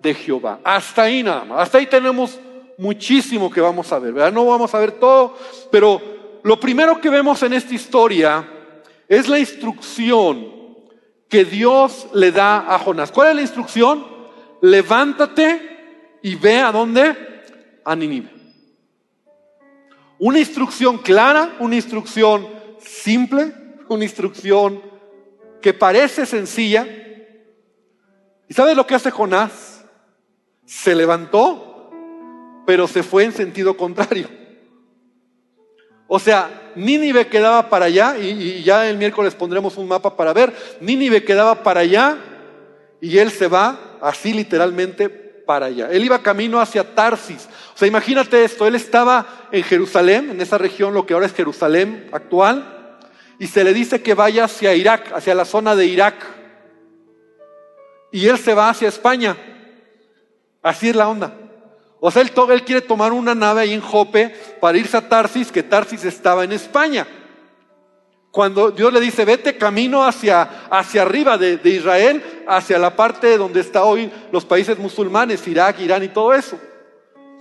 de 0.00 0.14
Jehová. 0.14 0.60
Hasta 0.64 1.02
ahí 1.02 1.22
nada 1.22 1.44
más. 1.44 1.60
Hasta 1.60 1.78
ahí 1.78 1.86
tenemos 1.86 2.38
muchísimo 2.78 3.50
que 3.50 3.60
vamos 3.60 3.92
a 3.92 3.98
ver, 3.98 4.12
¿verdad? 4.12 4.32
No 4.32 4.46
vamos 4.46 4.74
a 4.74 4.78
ver 4.78 4.92
todo, 4.92 5.36
pero 5.70 6.00
lo 6.42 6.58
primero 6.58 7.00
que 7.00 7.10
vemos 7.10 7.42
en 7.42 7.52
esta 7.52 7.74
historia 7.74 8.55
es 9.08 9.28
la 9.28 9.38
instrucción 9.38 10.54
que 11.28 11.44
Dios 11.44 12.08
le 12.14 12.32
da 12.32 12.74
a 12.74 12.78
Jonás. 12.78 13.12
¿Cuál 13.12 13.28
es 13.28 13.34
la 13.36 13.42
instrucción? 13.42 14.06
Levántate 14.62 16.18
y 16.22 16.34
ve 16.34 16.60
a 16.60 16.72
dónde? 16.72 17.16
A 17.84 17.94
Nínive. 17.94 18.30
Una 20.18 20.38
instrucción 20.38 20.98
clara, 20.98 21.56
una 21.58 21.76
instrucción 21.76 22.48
simple, 22.78 23.52
una 23.88 24.04
instrucción 24.04 24.82
que 25.60 25.74
parece 25.74 26.26
sencilla. 26.26 26.86
¿Y 28.48 28.54
sabes 28.54 28.76
lo 28.76 28.86
que 28.86 28.94
hace 28.94 29.10
Jonás? 29.10 29.84
Se 30.64 30.94
levantó, 30.94 31.90
pero 32.66 32.86
se 32.88 33.02
fue 33.02 33.24
en 33.24 33.32
sentido 33.32 33.76
contrario. 33.76 34.28
O 36.08 36.18
sea, 36.18 36.65
Nínive 36.76 37.26
quedaba 37.26 37.68
para 37.68 37.86
allá, 37.86 38.16
y, 38.18 38.62
ya 38.62 38.88
el 38.88 38.98
miércoles 38.98 39.34
pondremos 39.34 39.76
un 39.76 39.88
mapa 39.88 40.16
para 40.16 40.32
ver, 40.32 40.54
Nínive 40.80 41.24
quedaba 41.24 41.62
para 41.62 41.80
allá, 41.80 42.18
y 43.00 43.18
él 43.18 43.30
se 43.30 43.48
va 43.48 43.98
así 44.00 44.32
literalmente 44.32 45.08
para 45.08 45.66
allá. 45.66 45.88
Él 45.90 46.04
iba 46.04 46.22
camino 46.22 46.60
hacia 46.60 46.94
Tarsis. 46.94 47.48
O 47.74 47.78
sea, 47.78 47.88
imagínate 47.88 48.44
esto, 48.44 48.66
él 48.66 48.74
estaba 48.74 49.48
en 49.52 49.62
Jerusalén, 49.62 50.30
en 50.30 50.40
esa 50.40 50.58
región, 50.58 50.94
lo 50.94 51.06
que 51.06 51.14
ahora 51.14 51.26
es 51.26 51.34
Jerusalén 51.34 52.08
actual, 52.12 52.98
y 53.38 53.46
se 53.46 53.64
le 53.64 53.72
dice 53.74 54.02
que 54.02 54.14
vaya 54.14 54.44
hacia 54.44 54.74
Irak, 54.74 55.12
hacia 55.14 55.34
la 55.34 55.44
zona 55.44 55.76
de 55.76 55.86
Irak. 55.86 56.14
Y 58.12 58.28
él 58.28 58.38
se 58.38 58.54
va 58.54 58.70
hacia 58.70 58.88
España. 58.88 59.36
Así 60.62 60.88
es 60.88 60.96
la 60.96 61.08
onda. 61.08 61.34
O 62.06 62.10
sea, 62.12 62.22
él, 62.22 62.30
él 62.50 62.62
quiere 62.64 62.82
tomar 62.82 63.12
una 63.12 63.34
nave 63.34 63.62
ahí 63.62 63.72
en 63.72 63.80
Jope 63.80 64.32
para 64.60 64.78
irse 64.78 64.96
a 64.96 65.08
Tarsis, 65.08 65.50
que 65.50 65.64
Tarsis 65.64 66.04
estaba 66.04 66.44
en 66.44 66.52
España. 66.52 67.04
Cuando 68.30 68.70
Dios 68.70 68.92
le 68.92 69.00
dice, 69.00 69.24
vete 69.24 69.56
camino 69.56 70.04
hacia, 70.04 70.68
hacia 70.70 71.02
arriba 71.02 71.36
de, 71.36 71.56
de, 71.56 71.68
Israel, 71.68 72.22
hacia 72.46 72.78
la 72.78 72.94
parte 72.94 73.36
donde 73.36 73.58
está 73.58 73.82
hoy 73.82 74.08
los 74.30 74.44
países 74.44 74.78
musulmanes, 74.78 75.48
Irak, 75.48 75.80
Irán 75.80 76.04
y 76.04 76.08
todo 76.08 76.32
eso. 76.32 76.56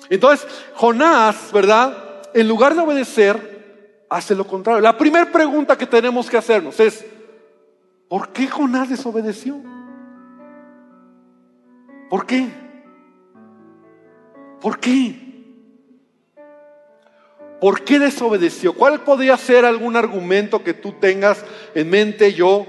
Entonces, 0.10 0.48
Jonás, 0.74 1.52
¿verdad? 1.54 2.24
En 2.34 2.48
lugar 2.48 2.74
de 2.74 2.82
obedecer, 2.82 4.08
hace 4.10 4.34
lo 4.34 4.48
contrario. 4.48 4.82
La 4.82 4.98
primera 4.98 5.32
pregunta 5.32 5.78
que 5.78 5.86
tenemos 5.86 6.28
que 6.28 6.38
hacernos 6.38 6.80
es, 6.80 7.06
¿por 8.10 8.30
qué 8.30 8.48
Jonás 8.48 8.90
desobedeció? 8.90 9.62
¿Por 12.10 12.26
qué? 12.26 12.65
¿Por 14.66 14.80
qué? 14.80 15.14
¿Por 17.62 17.84
qué 17.84 18.00
desobedeció? 18.00 18.74
¿Cuál 18.74 19.04
podría 19.04 19.38
ser 19.38 19.64
algún 19.64 19.96
argumento 19.96 20.64
que 20.64 20.74
tú 20.74 20.94
tengas 20.94 21.46
en 21.76 21.88
mente 21.88 22.34
yo 22.34 22.66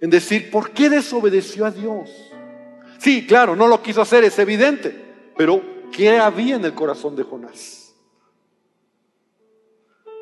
en 0.00 0.08
decir, 0.08 0.50
¿por 0.50 0.70
qué 0.70 0.88
desobedeció 0.88 1.66
a 1.66 1.70
Dios? 1.70 2.10
Sí, 2.96 3.26
claro, 3.26 3.54
no 3.56 3.66
lo 3.66 3.82
quiso 3.82 4.00
hacer, 4.00 4.24
es 4.24 4.38
evidente, 4.38 4.98
pero 5.36 5.60
¿qué 5.92 6.16
había 6.16 6.56
en 6.56 6.64
el 6.64 6.72
corazón 6.72 7.14
de 7.14 7.24
Jonás? 7.24 7.94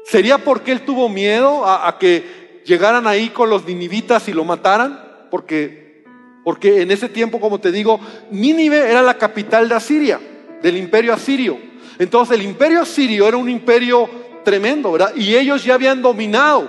¿Sería 0.04 0.38
porque 0.38 0.72
él 0.72 0.84
tuvo 0.84 1.08
miedo 1.08 1.64
a, 1.64 2.00
que 2.00 2.62
llegaran 2.66 3.06
ahí 3.06 3.28
con 3.28 3.48
los 3.48 3.64
ninivitas 3.64 4.26
y 4.26 4.32
lo 4.32 4.44
mataran, 4.44 5.28
porque, 5.30 6.02
porque 6.42 6.82
en 6.82 6.90
ese 6.90 7.08
tiempo, 7.08 7.38
como 7.38 7.60
te 7.60 7.70
digo, 7.70 8.00
Nínive 8.32 8.90
era 8.90 9.02
la 9.02 9.18
capital 9.18 9.68
de 9.68 9.76
Asiria, 9.76 10.20
del 10.62 10.76
imperio 10.76 11.12
asirio. 11.12 11.58
Entonces 11.98 12.38
el 12.38 12.44
imperio 12.44 12.82
asirio 12.82 13.28
era 13.28 13.36
un 13.36 13.48
imperio 13.48 14.08
tremendo, 14.44 14.92
¿verdad? 14.92 15.12
Y 15.16 15.36
ellos 15.36 15.64
ya 15.64 15.74
habían 15.74 16.02
dominado 16.02 16.68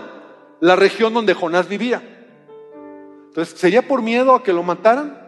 la 0.60 0.75
región 0.75 1.13
donde 1.13 1.34
Jonás 1.34 1.67
vivía. 1.67 2.01
Entonces, 3.27 3.60
¿sería 3.60 3.82
por 3.88 4.01
miedo 4.01 4.36
a 4.36 4.43
que 4.43 4.53
lo 4.53 4.63
mataran? 4.63 5.23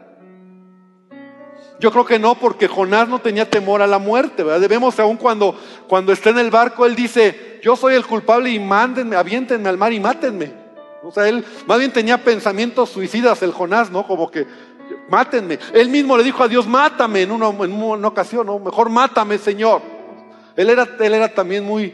Yo 1.80 1.91
creo 1.91 2.06
que 2.06 2.19
no, 2.19 2.36
porque 2.36 2.67
Jonás 2.67 3.10
no 3.10 3.19
tenía 3.19 3.49
temor 3.49 3.82
a 3.82 3.88
la 3.88 3.97
muerte, 3.99 4.43
¿verdad? 4.43 4.62
Debemos, 4.62 4.97
aún 4.99 5.17
cuando, 5.17 5.60
cuando 5.88 6.13
está 6.13 6.30
en 6.30 6.39
el 6.39 6.51
barco, 6.51 6.86
él 6.86 6.95
dice, 6.95 7.60
yo 7.62 7.75
soy 7.75 7.95
el 7.95 8.06
culpable 8.06 8.49
y 8.49 8.60
mándenme, 8.60 9.15
aviéntenme 9.15 9.67
al 9.67 9.78
mar 9.78 9.91
y 9.91 9.99
mátenme. 9.99 10.54
O 11.04 11.12
sea, 11.12 11.28
él 11.28 11.43
más 11.67 11.80
bien 11.80 11.91
tenía 11.91 12.23
pensamientos 12.23 12.89
suicidas, 12.89 13.43
el 13.43 13.51
Jonás, 13.51 13.91
¿no? 13.91 14.08
Como 14.08 14.32
que, 14.32 14.47
mátenme. 15.10 15.60
Él 15.74 15.89
mismo 15.89 16.18
le 16.18 16.24
dijo 16.24 16.44
a 16.44 16.48
Dios, 16.48 16.68
mátame 16.68 17.24
en 17.24 17.32
una, 17.32 17.50
en 17.50 17.74
una 17.74 18.08
ocasión, 18.08 18.48
¿no? 18.48 18.60
Mejor 18.60 18.89
mátame, 18.89 19.38
Señor. 19.38 19.82
Él 20.56 20.70
era, 20.70 20.88
él 21.00 21.13
era 21.13 21.34
también 21.34 21.65
muy 21.65 21.94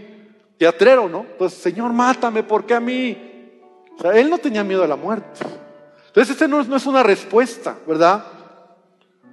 teatrero, 0.58 1.10
¿no? 1.10 1.26
Pues, 1.38 1.54
Señor, 1.54 1.92
mátame, 1.94 2.44
porque 2.44 2.74
a 2.74 2.80
mí? 2.80 3.18
O 3.98 4.02
sea, 4.02 4.12
él 4.12 4.30
no 4.30 4.38
tenía 4.38 4.64
miedo 4.64 4.84
a 4.84 4.88
la 4.88 4.96
muerte. 4.96 5.40
Entonces, 6.08 6.34
esta 6.34 6.48
no, 6.48 6.64
no 6.64 6.76
es 6.76 6.86
una 6.86 7.04
respuesta, 7.04 7.78
¿verdad? 7.88 8.26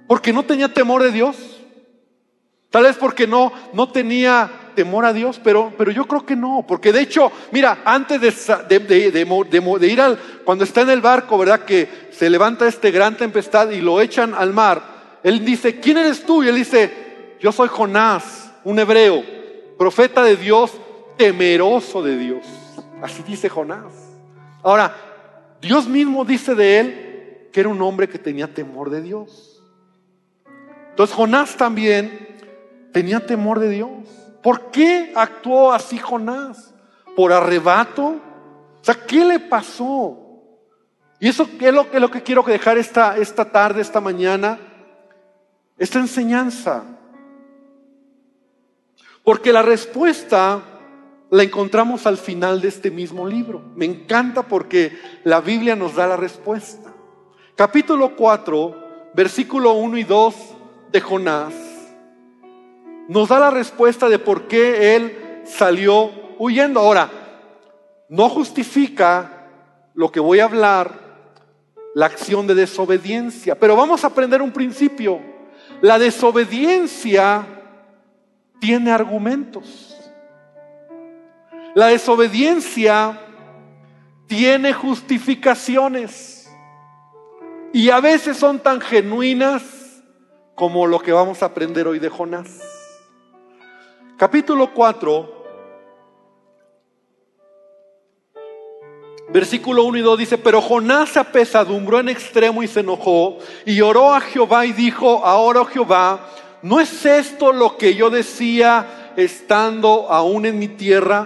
Porque 0.07 0.33
no 0.33 0.43
tenía 0.43 0.73
temor 0.73 1.03
de 1.03 1.11
Dios. 1.11 1.35
Tal 2.69 2.83
vez 2.83 2.97
porque 2.97 3.27
no, 3.27 3.51
no 3.73 3.91
tenía 3.91 4.49
temor 4.79 5.03
a 5.03 5.11
Dios, 5.11 5.41
pero, 5.43 5.73
pero 5.77 5.91
yo 5.91 6.05
creo 6.05 6.25
que 6.25 6.37
no, 6.37 6.63
porque 6.65 6.93
de 6.93 7.01
hecho, 7.01 7.33
mira, 7.51 7.79
antes 7.83 8.21
de, 8.21 9.87
ir 9.89 10.01
al, 10.01 10.17
cuando 10.45 10.63
está 10.63 10.83
en 10.83 10.89
el 10.89 11.01
barco, 11.01 11.37
¿verdad? 11.37 11.65
Que 11.65 12.07
se 12.11 12.29
levanta 12.29 12.65
este 12.65 12.89
gran 12.89 13.17
tempestad 13.17 13.71
y 13.71 13.81
lo 13.81 13.99
echan 13.99 14.33
al 14.33 14.53
mar, 14.53 15.19
él 15.21 15.43
dice, 15.43 15.81
¿quién 15.81 15.97
eres 15.97 16.23
tú? 16.23 16.41
Y 16.41 16.47
él 16.47 16.55
dice, 16.55 17.35
yo 17.41 17.51
soy 17.51 17.67
Jonás, 17.67 18.53
un 18.63 18.79
hebreo, 18.79 19.21
profeta 19.77 20.23
de 20.23 20.37
Dios, 20.37 20.71
temeroso 21.17 22.01
de 22.01 22.17
Dios. 22.17 22.45
Así 23.01 23.21
dice 23.23 23.49
Jonás. 23.49 23.91
Ahora, 24.63 24.95
Dios 25.59 25.89
mismo 25.89 26.23
dice 26.23 26.55
de 26.55 26.79
él 26.79 27.49
que 27.51 27.59
era 27.59 27.67
un 27.67 27.81
hombre 27.81 28.07
que 28.07 28.17
tenía 28.17 28.47
temor 28.47 28.89
de 28.89 29.01
Dios. 29.01 29.61
Entonces 30.91 31.13
Jonás 31.13 31.57
también 31.57 32.29
tenía 32.93 33.25
temor 33.25 33.59
de 33.59 33.67
Dios. 33.67 33.89
¿Por 34.41 34.71
qué 34.71 35.11
actuó 35.15 35.71
así 35.71 35.97
Jonás? 35.97 36.73
¿Por 37.15 37.33
arrebato? 37.33 38.05
O 38.05 38.83
sea, 38.83 38.95
¿qué 39.05 39.25
le 39.25 39.39
pasó? 39.39 40.17
Y 41.19 41.27
eso 41.27 41.47
es 41.59 41.73
lo, 41.73 42.11
que 42.11 42.23
quiero 42.23 42.43
dejar 42.43 42.77
esta, 42.77 43.17
esta 43.17 43.45
tarde, 43.45 43.81
esta 43.81 43.99
mañana, 43.99 44.57
esta 45.77 45.99
enseñanza. 45.99 46.83
Porque 49.23 49.51
la 49.51 49.61
respuesta 49.61 50.61
la 51.29 51.43
encontramos 51.43 52.07
al 52.07 52.17
final 52.17 52.61
de 52.61 52.69
este 52.69 52.89
mismo 52.89 53.27
libro. 53.27 53.61
Me 53.75 53.85
encanta 53.85 54.43
porque 54.43 54.97
la 55.25 55.41
Biblia 55.41 55.75
nos 55.75 55.95
da 55.95 56.07
la 56.07 56.15
respuesta. 56.15 56.93
Capítulo 57.55 58.15
4, 58.15 59.11
versículo 59.13 59.73
1 59.73 59.97
y 59.97 60.03
2 60.05 60.35
de 60.93 61.01
Jonás 61.01 61.68
nos 63.09 63.27
da 63.27 63.39
la 63.39 63.49
respuesta 63.49 64.07
de 64.07 64.19
por 64.19 64.47
qué 64.47 64.95
él 64.95 65.41
salió 65.43 66.11
huyendo. 66.37 66.79
Ahora, 66.79 67.09
no 68.07 68.29
justifica 68.29 69.47
lo 69.95 70.11
que 70.11 70.19
voy 70.19 70.39
a 70.39 70.45
hablar, 70.45 70.93
la 71.95 72.05
acción 72.05 72.45
de 72.45 72.53
desobediencia, 72.53 73.59
pero 73.59 73.75
vamos 73.75 74.03
a 74.03 74.07
aprender 74.07 74.43
un 74.43 74.51
principio. 74.51 75.19
La 75.81 75.97
desobediencia 75.97 77.47
tiene 78.59 78.91
argumentos. 78.91 79.97
La 81.73 81.87
desobediencia 81.87 83.19
tiene 84.27 84.71
justificaciones 84.71 86.47
y 87.73 87.89
a 87.89 87.99
veces 88.01 88.37
son 88.37 88.59
tan 88.59 88.79
genuinas 88.79 90.03
como 90.53 90.85
lo 90.85 90.99
que 90.99 91.11
vamos 91.11 91.41
a 91.41 91.47
aprender 91.47 91.87
hoy 91.87 91.97
de 91.97 92.09
Jonás. 92.09 92.78
Capítulo 94.19 94.73
4, 94.73 95.45
versículo 99.29 99.85
1 99.85 99.97
y 99.97 100.01
2 100.01 100.19
dice, 100.19 100.37
pero 100.37 100.61
Jonás 100.61 101.11
se 101.11 101.19
apesadumbró 101.19 102.01
en 102.01 102.09
extremo 102.09 102.61
y 102.61 102.67
se 102.67 102.81
enojó 102.81 103.37
y 103.65 103.79
oró 103.79 104.13
a 104.13 104.19
Jehová 104.19 104.65
y 104.65 104.73
dijo, 104.73 105.25
ahora 105.25 105.61
oh 105.61 105.65
Jehová, 105.65 106.29
¿no 106.61 106.81
es 106.81 107.05
esto 107.05 107.53
lo 107.53 107.77
que 107.77 107.95
yo 107.95 108.09
decía 108.09 109.13
estando 109.15 110.11
aún 110.11 110.45
en 110.45 110.59
mi 110.59 110.67
tierra? 110.67 111.25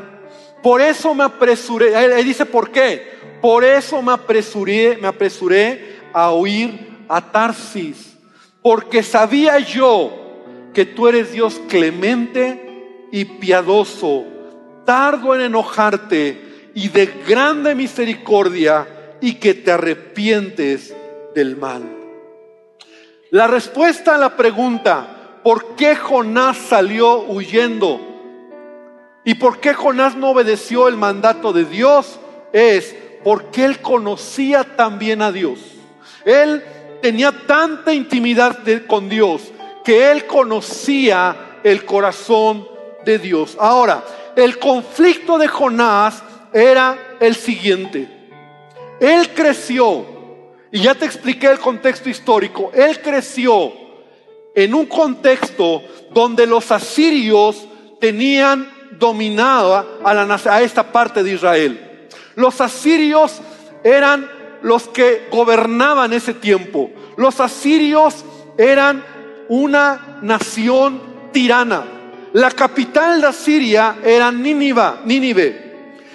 Por 0.61 0.79
eso 0.79 1.15
me 1.15 1.23
apresuré, 1.23 1.99
él, 1.99 2.23
dice, 2.23 2.45
¿por 2.45 2.69
qué? 2.69 3.11
Por 3.41 3.63
eso 3.63 4.03
me 4.03 4.11
apresuré, 4.11 4.99
me 5.01 5.07
apresuré 5.07 5.99
a 6.13 6.31
huir 6.31 7.05
a 7.09 7.31
Tarsis 7.31 8.13
porque 8.61 9.01
sabía 9.01 9.57
yo 9.57 10.11
que 10.75 10.85
tú 10.85 11.07
eres 11.07 11.31
Dios 11.31 11.59
clemente 11.67 12.62
y 13.13 13.25
piadoso, 13.25 14.25
tardo 14.85 15.35
en 15.35 15.41
enojarte 15.41 16.71
y 16.73 16.89
de 16.89 17.05
grande 17.27 17.75
misericordia 17.75 18.87
y 19.21 19.35
que 19.35 19.53
te 19.53 19.71
arrepientes 19.71 20.95
del 21.35 21.55
mal. 21.55 21.83
La 23.29 23.45
respuesta 23.45 24.15
a 24.15 24.17
la 24.17 24.35
pregunta, 24.35 25.41
¿por 25.43 25.75
qué 25.75 25.95
Jonás 25.95 26.57
salió 26.57 27.19
huyendo? 27.19 28.01
¿Y 29.23 29.35
por 29.35 29.59
qué 29.59 29.75
Jonás 29.75 30.15
no 30.15 30.31
obedeció 30.31 30.87
el 30.87 30.97
mandato 30.97 31.53
de 31.53 31.65
Dios? 31.65 32.19
Es 32.51 32.95
porque 33.23 33.63
él 33.63 33.79
conocía 33.79 34.63
también 34.75 35.21
a 35.21 35.31
Dios. 35.31 35.59
Él 36.25 36.63
tenía 36.99 37.31
tanta 37.45 37.93
intimidad 37.93 38.57
con 38.87 39.07
Dios 39.07 39.51
que 39.85 40.11
él 40.11 40.25
conocía 40.25 41.59
el 41.63 41.85
corazón 41.85 42.72
de 43.05 43.19
Dios. 43.19 43.57
Ahora, 43.59 44.03
el 44.35 44.59
conflicto 44.59 45.37
de 45.37 45.47
Jonás 45.47 46.23
era 46.51 47.17
el 47.19 47.35
siguiente. 47.35 48.07
Él 48.99 49.29
creció, 49.33 50.05
y 50.71 50.81
ya 50.81 50.95
te 50.95 51.05
expliqué 51.05 51.47
el 51.47 51.59
contexto 51.59 52.09
histórico, 52.09 52.71
él 52.73 53.01
creció 53.01 53.73
en 54.55 54.73
un 54.73 54.85
contexto 54.85 55.81
donde 56.11 56.45
los 56.45 56.71
asirios 56.71 57.67
tenían 57.99 58.71
dominada 58.99 59.85
a, 60.03 60.13
la, 60.13 60.39
a 60.45 60.61
esta 60.61 60.91
parte 60.91 61.23
de 61.23 61.33
Israel. 61.33 62.07
Los 62.35 62.61
asirios 62.61 63.41
eran 63.83 64.29
los 64.61 64.87
que 64.87 65.27
gobernaban 65.31 66.13
ese 66.13 66.33
tiempo. 66.33 66.91
Los 67.17 67.39
asirios 67.39 68.23
eran 68.57 69.03
una 69.49 70.19
nación 70.21 71.01
tirana. 71.31 71.83
La 72.33 72.49
capital 72.49 73.21
de 73.21 73.27
Asiria 73.27 73.97
era 74.03 74.31
Nínive. 74.31 74.81
Nínive. 75.05 75.73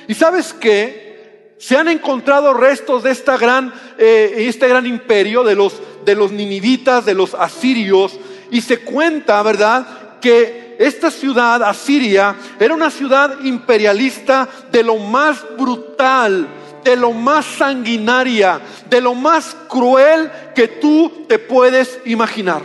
¿Y 0.09 0.15
sabes 0.15 0.53
qué? 0.53 1.55
Se 1.59 1.77
han 1.77 1.89
encontrado 1.89 2.55
restos 2.55 3.03
de 3.05 3.11
esta 3.11 3.37
gran, 3.37 3.73
eh, 3.99 4.35
este 4.49 4.69
gran 4.69 4.87
imperio 4.87 5.45
de 5.45 5.55
los, 5.55 5.81
de 6.05 6.15
los 6.15 6.33
ninivitas, 6.33 7.05
de 7.05 7.15
los 7.15 7.35
asirios, 7.35 8.19
y 8.51 8.61
se 8.61 8.79
cuenta, 8.79 9.43
¿verdad?, 9.43 9.87
que 10.21 10.77
esta 10.79 11.11
ciudad, 11.11 11.63
Asiria, 11.63 12.35
era 12.59 12.75
una 12.75 12.91
ciudad 12.91 13.41
imperialista 13.43 14.49
de 14.73 14.83
lo 14.83 14.97
más 14.97 15.45
brutal, 15.57 16.49
de 16.85 16.97
lo 16.97 17.13
más 17.13 17.45
sanguinaria, 17.45 18.61
de 18.89 19.01
lo 19.01 19.15
más 19.15 19.57
cruel 19.69 20.31
que 20.55 20.69
tú 20.69 21.27
te 21.29 21.39
puedes 21.39 22.01
imaginar. 22.05 22.63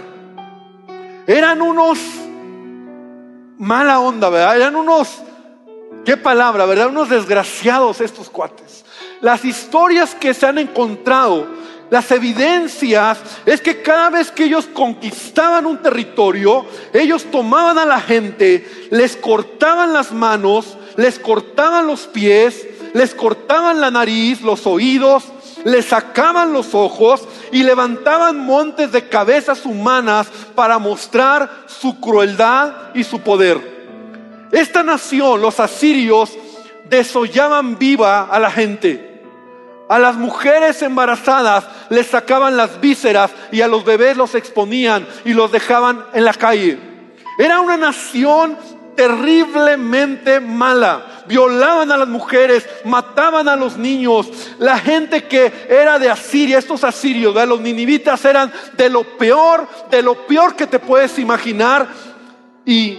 Eran 1.28 1.62
unos 1.62 2.00
mala 3.64 4.00
onda, 4.00 4.30
¿verdad? 4.30 4.58
Eran 4.58 4.76
unos, 4.76 5.10
qué 6.04 6.18
palabra, 6.18 6.66
¿verdad? 6.66 6.90
Unos 6.90 7.10
desgraciados 7.10 8.02
estos 8.02 8.30
cuates. 8.30 8.84
Las 9.22 9.46
historias 9.46 10.16
que 10.16 10.34
se 10.34 10.46
han 10.46 10.58
encontrado, 10.58 11.48
las 11.90 12.12
evidencias, 12.12 13.20
es 13.46 13.62
que 13.62 13.82
cada 13.82 14.10
vez 14.10 14.32
que 14.32 14.44
ellos 14.46 14.68
conquistaban 14.74 15.66
un 15.66 15.82
territorio, 15.82 16.66
ellos 16.92 17.26
tomaban 17.32 17.78
a 17.78 17.86
la 17.86 18.02
gente, 18.02 18.88
les 18.92 19.16
cortaban 19.16 19.94
las 19.94 20.12
manos, 20.12 20.78
les 20.98 21.18
cortaban 21.18 21.88
los 21.88 22.02
pies, 22.02 22.68
les 22.94 23.16
cortaban 23.16 23.80
la 23.80 23.90
nariz, 23.90 24.42
los 24.42 24.68
oídos, 24.68 25.24
les 25.64 25.86
sacaban 25.86 26.52
los 26.52 26.76
ojos 26.76 27.26
y 27.54 27.62
levantaban 27.62 28.40
montes 28.40 28.92
de 28.92 29.08
cabezas 29.08 29.64
humanas 29.64 30.28
para 30.56 30.80
mostrar 30.80 31.50
su 31.68 32.00
crueldad 32.00 32.74
y 32.96 33.04
su 33.04 33.22
poder. 33.22 34.50
Esta 34.52 34.82
nación, 34.82 35.40
los 35.40 35.60
asirios, 35.60 36.34
desollaban 36.90 37.78
viva 37.78 38.24
a 38.24 38.40
la 38.40 38.50
gente. 38.50 39.22
A 39.88 40.00
las 40.00 40.16
mujeres 40.16 40.82
embarazadas 40.82 41.66
les 41.90 42.08
sacaban 42.08 42.58
las 42.58 42.82
vísceras 42.82 43.30
y 43.52 43.62
a 43.62 43.68
los 43.68 43.86
bebés 43.86 44.18
los 44.18 44.34
exponían 44.34 45.08
y 45.24 45.34
los 45.34 45.52
dejaban 45.52 46.06
en 46.14 46.26
la 46.26 46.34
calle. 46.34 46.80
Era 47.38 47.62
una 47.62 47.78
nación 47.78 48.58
terriblemente 48.96 50.40
mala. 50.40 51.13
Violaban 51.26 51.92
a 51.92 51.98
las 51.98 52.08
mujeres, 52.08 52.68
mataban 52.86 53.48
a 53.48 53.56
los 53.56 53.78
niños. 53.78 54.30
La 54.60 54.78
gente 54.78 55.26
que 55.26 55.68
era 55.70 56.00
de 56.00 56.10
Asiria, 56.10 56.58
estos 56.58 56.84
asirios, 56.84 57.36
los 57.48 57.62
ninivitas 57.62 58.24
eran 58.26 58.52
de 58.74 58.90
lo 58.90 59.04
peor, 59.18 59.68
de 59.90 60.02
lo 60.02 60.28
peor 60.28 60.56
que 60.56 60.68
te 60.68 60.80
puedes 60.80 61.18
imaginar. 61.20 61.88
Y 62.66 62.98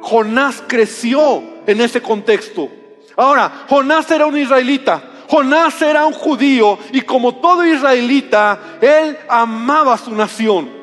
Jonás 0.00 0.62
creció 0.66 1.42
en 1.66 1.80
ese 1.80 2.00
contexto. 2.00 2.68
Ahora, 3.16 3.66
Jonás 3.68 4.10
era 4.10 4.26
un 4.26 4.36
israelita. 4.36 5.02
Jonás 5.28 5.82
era 5.82 6.06
un 6.06 6.12
judío 6.12 6.78
y 6.92 7.00
como 7.00 7.36
todo 7.36 7.64
israelita, 7.66 8.78
él 8.80 9.18
amaba 9.28 9.98
su 9.98 10.14
nación. 10.14 10.75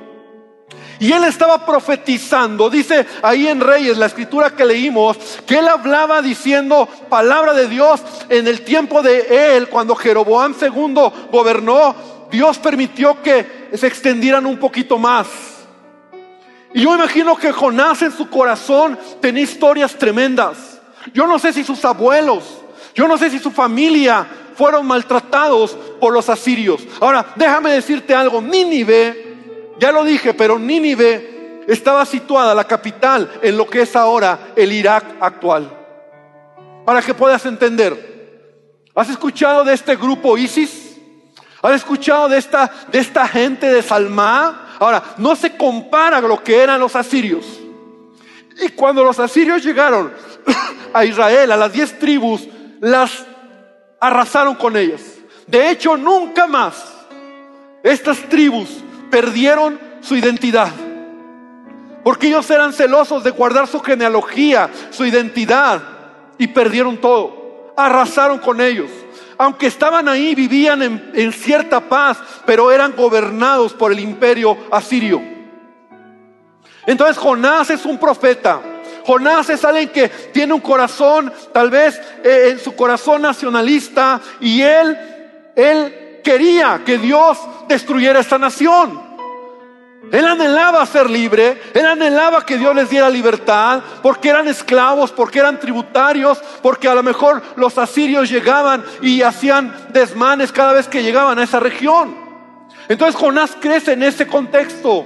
Y 1.03 1.11
él 1.11 1.25
estaba 1.25 1.65
profetizando, 1.65 2.69
dice 2.69 3.05
ahí 3.23 3.45
en 3.49 3.59
Reyes, 3.59 3.97
la 3.97 4.05
escritura 4.05 4.51
que 4.51 4.63
leímos, 4.63 5.17
que 5.45 5.59
él 5.59 5.67
hablaba 5.67 6.21
diciendo 6.21 6.87
palabra 7.09 7.51
de 7.53 7.67
Dios 7.67 8.01
en 8.29 8.47
el 8.47 8.61
tiempo 8.61 9.01
de 9.01 9.57
él, 9.57 9.67
cuando 9.67 9.97
Jeroboam 9.97 10.55
II 10.61 10.95
gobernó, 11.29 11.93
Dios 12.31 12.57
permitió 12.57 13.21
que 13.21 13.67
se 13.73 13.85
extendieran 13.85 14.45
un 14.45 14.57
poquito 14.57 14.97
más. 14.97 15.27
Y 16.73 16.83
yo 16.83 16.95
imagino 16.95 17.35
que 17.35 17.51
Jonás 17.51 18.01
en 18.01 18.13
su 18.13 18.29
corazón 18.29 18.97
tenía 19.19 19.43
historias 19.43 19.97
tremendas. 19.97 20.79
Yo 21.13 21.27
no 21.27 21.37
sé 21.37 21.51
si 21.51 21.65
sus 21.65 21.83
abuelos, 21.83 22.45
yo 22.95 23.09
no 23.09 23.17
sé 23.17 23.29
si 23.29 23.39
su 23.39 23.51
familia 23.51 24.25
fueron 24.55 24.85
maltratados 24.85 25.71
por 25.99 26.13
los 26.13 26.29
asirios. 26.29 26.81
Ahora, 27.01 27.25
déjame 27.35 27.73
decirte 27.73 28.15
algo, 28.15 28.41
Nínive, 28.41 29.22
ya 29.83 29.91
lo 29.91 30.05
dije, 30.05 30.33
pero 30.33 30.57
Nínive 30.57 31.65
estaba 31.67 32.05
situada, 32.05 32.55
la 32.55 32.63
capital, 32.63 33.29
en 33.41 33.57
lo 33.57 33.69
que 33.69 33.81
es 33.81 33.97
ahora 33.97 34.53
el 34.55 34.71
Irak 34.71 35.03
actual. 35.19 35.69
Para 36.85 37.01
que 37.01 37.13
puedas 37.13 37.45
entender. 37.45 38.87
¿Has 38.95 39.09
escuchado 39.09 39.65
de 39.65 39.73
este 39.73 39.97
grupo 39.97 40.37
ISIS? 40.37 40.95
¿Has 41.61 41.73
escuchado 41.73 42.29
de 42.29 42.37
esta, 42.37 42.71
de 42.93 42.99
esta 42.99 43.27
gente 43.27 43.73
de 43.73 43.81
Salmá? 43.81 44.77
Ahora, 44.79 45.03
no 45.17 45.35
se 45.35 45.57
compara 45.57 46.21
lo 46.21 46.41
que 46.41 46.63
eran 46.63 46.79
los 46.79 46.95
asirios. 46.95 47.45
Y 48.61 48.69
cuando 48.69 49.03
los 49.03 49.19
asirios 49.19 49.65
llegaron 49.65 50.13
a 50.93 51.03
Israel, 51.03 51.51
a 51.51 51.57
las 51.57 51.73
diez 51.73 51.99
tribus, 51.99 52.47
las 52.79 53.25
arrasaron 53.99 54.55
con 54.55 54.77
ellas. 54.77 55.01
De 55.45 55.71
hecho, 55.71 55.97
nunca 55.97 56.47
más 56.47 56.85
estas 57.83 58.17
tribus 58.29 58.81
perdieron 59.13 59.80
su 60.02 60.15
identidad. 60.15 60.71
Porque 62.04 62.30
ellos 62.30 62.49
eran 62.49 62.73
celosos 62.73 63.23
de 63.23 63.30
guardar 63.30 63.67
su 63.67 63.80
genealogía, 63.80 64.71
su 64.89 65.06
identidad, 65.06 65.84
y 66.39 66.47
perdieron 66.47 66.97
todo. 66.97 67.71
Arrasaron 67.78 68.39
con 68.39 68.60
ellos. 68.60 68.89
Aunque 69.38 69.67
estaban 69.67 70.10
ahí, 70.10 70.34
vivían 70.34 70.82
en, 71.13 71.32
cierta 71.32 71.80
paz, 71.80 72.17
pero 72.47 72.71
eran 72.71 72.95
gobernados 72.95 73.71
por 73.73 73.91
el 73.91 73.99
imperio 73.99 74.58
asirio. 74.71 75.21
Entonces 76.88 77.15
Jonás 77.15 77.69
es 77.69 77.86
un 77.86 77.99
profeta 77.99 78.62
Jonás 79.06 79.49
es 79.49 79.63
alguien 79.63 79.89
que 79.89 80.08
tiene 80.10 80.54
un 80.54 80.62
corazón, 80.62 81.32
tal 81.54 81.69
vez 81.69 82.02
eh, 82.23 82.52
en 82.52 82.60
su 82.60 82.73
corazón 82.73 83.21
nacionalista, 83.21 84.21
y 84.39 84.62
él, 84.62 84.97
él 85.56 86.21
quería 86.23 86.82
que 86.86 86.97
Dios 86.97 87.38
destruyera 87.67 88.21
esta 88.21 88.38
nación. 88.38 89.02
Él 90.11 90.25
anhelaba 90.25 90.85
ser 90.85 91.09
libre, 91.09 91.61
él 91.73 91.85
anhelaba 91.85 92.45
que 92.45 92.57
Dios 92.57 92.75
les 92.75 92.89
diera 92.89 93.09
libertad, 93.09 93.81
porque 94.01 94.29
eran 94.29 94.47
esclavos, 94.47 95.11
porque 95.11 95.39
eran 95.39 95.59
tributarios, 95.59 96.39
porque 96.61 96.87
a 96.87 96.95
lo 96.95 97.03
mejor 97.03 97.41
los 97.55 97.77
asirios 97.77 98.29
llegaban 98.29 98.83
y 99.01 99.21
hacían 99.21 99.73
desmanes 99.91 100.51
cada 100.51 100.73
vez 100.73 100.87
que 100.87 101.01
llegaban 101.01 101.39
a 101.39 101.43
esa 101.43 101.59
región. 101.59 102.15
Entonces 102.89 103.19
Jonás 103.19 103.57
crece 103.59 103.93
en 103.93 104.03
ese 104.03 104.27
contexto. 104.27 105.05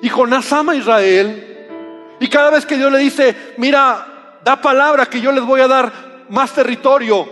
Y 0.00 0.08
Jonás 0.08 0.52
ama 0.52 0.72
a 0.72 0.76
Israel, 0.76 1.54
y 2.20 2.28
cada 2.28 2.50
vez 2.50 2.64
que 2.64 2.76
Dios 2.76 2.90
le 2.92 2.98
dice, 2.98 3.36
mira, 3.58 4.38
da 4.42 4.60
palabra 4.60 5.06
que 5.06 5.20
yo 5.20 5.32
les 5.32 5.44
voy 5.44 5.60
a 5.60 5.68
dar 5.68 5.92
más 6.28 6.52
territorio. 6.52 7.28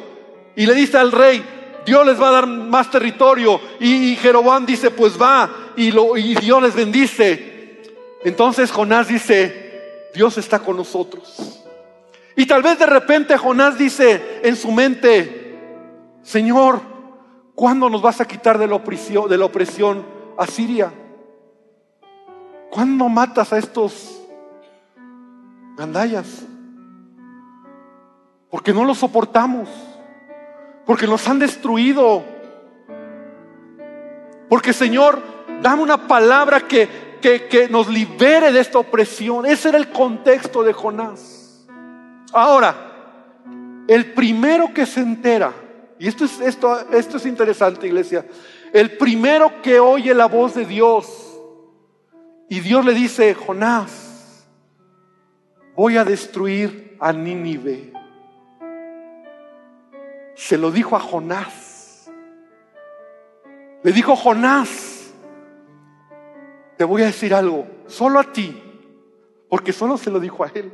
Y 0.56 0.66
le 0.66 0.74
dice 0.74 0.98
al 0.98 1.12
rey, 1.12 1.42
Dios 1.86 2.06
les 2.06 2.20
va 2.20 2.28
a 2.28 2.32
dar 2.32 2.46
más 2.46 2.90
territorio. 2.90 3.60
Y, 3.80 4.16
Jeroboam 4.16 4.66
dice, 4.66 4.90
pues 4.90 5.20
va. 5.20 5.48
Y, 5.76 5.92
lo, 5.92 6.16
y 6.16 6.34
Dios 6.34 6.62
les 6.62 6.74
bendice. 6.74 7.82
Entonces 8.24 8.70
Jonás 8.70 9.08
dice, 9.08 10.10
Dios 10.14 10.38
está 10.38 10.60
con 10.60 10.76
nosotros. 10.76 11.64
Y 12.36 12.46
tal 12.46 12.62
vez 12.62 12.78
de 12.78 12.86
repente 12.86 13.36
Jonás 13.36 13.76
dice 13.76 14.40
en 14.42 14.56
su 14.56 14.70
mente, 14.72 15.58
Señor, 16.22 16.80
¿cuándo 17.54 17.90
nos 17.90 18.02
vas 18.02 18.20
a 18.20 18.26
quitar 18.26 18.58
de 18.58 18.66
la 18.66 18.76
opresión, 18.76 19.28
de 19.28 19.38
la 19.38 19.44
opresión 19.44 20.06
a 20.38 20.46
Siria? 20.46 20.92
¿Cuándo 22.70 23.08
matas 23.08 23.52
a 23.52 23.58
estos 23.58 24.22
gandallas. 25.76 26.44
Porque 28.50 28.72
no 28.72 28.84
lo 28.84 28.94
soportamos. 28.94 29.68
Porque 30.86 31.06
nos 31.06 31.26
han 31.28 31.38
destruido. 31.38 32.24
Porque 34.48 34.72
Señor, 34.72 35.22
dame 35.62 35.82
una 35.82 36.06
palabra 36.08 36.60
que, 36.60 36.88
que, 37.20 37.68
nos 37.70 37.88
libere 37.88 38.52
de 38.52 38.60
esta 38.60 38.78
opresión. 38.78 39.46
Ese 39.46 39.68
era 39.68 39.78
el 39.78 39.90
contexto 39.90 40.62
de 40.62 40.72
Jonás. 40.72 41.64
Ahora, 42.32 42.74
el 43.86 44.12
primero 44.12 44.74
que 44.74 44.84
se 44.84 45.00
entera, 45.00 45.52
y 45.98 46.08
esto 46.08 46.24
es, 46.24 46.40
esto, 46.40 46.90
esto 46.90 47.16
es 47.16 47.26
interesante, 47.26 47.86
iglesia, 47.86 48.26
el 48.72 48.96
primero 48.96 49.62
que 49.62 49.78
oye 49.78 50.14
la 50.14 50.26
voz 50.26 50.54
de 50.54 50.66
Dios, 50.66 51.28
y 52.48 52.60
Dios 52.60 52.84
le 52.84 52.92
dice, 52.92 53.34
Jonás, 53.34 54.46
voy 55.74 55.96
a 55.96 56.04
destruir 56.04 56.96
a 57.00 57.12
Nínive. 57.12 57.92
Se 60.34 60.58
lo 60.58 60.70
dijo 60.70 60.96
a 60.96 61.00
Jonás. 61.00 62.10
Le 63.82 63.92
dijo 63.92 64.14
Jonás, 64.14 64.91
te 66.82 66.86
voy 66.86 67.02
a 67.02 67.06
decir 67.06 67.32
algo, 67.32 67.64
solo 67.86 68.18
a 68.18 68.32
ti, 68.32 68.60
porque 69.48 69.72
solo 69.72 69.96
se 69.96 70.10
lo 70.10 70.18
dijo 70.18 70.42
a 70.42 70.50
él. 70.52 70.72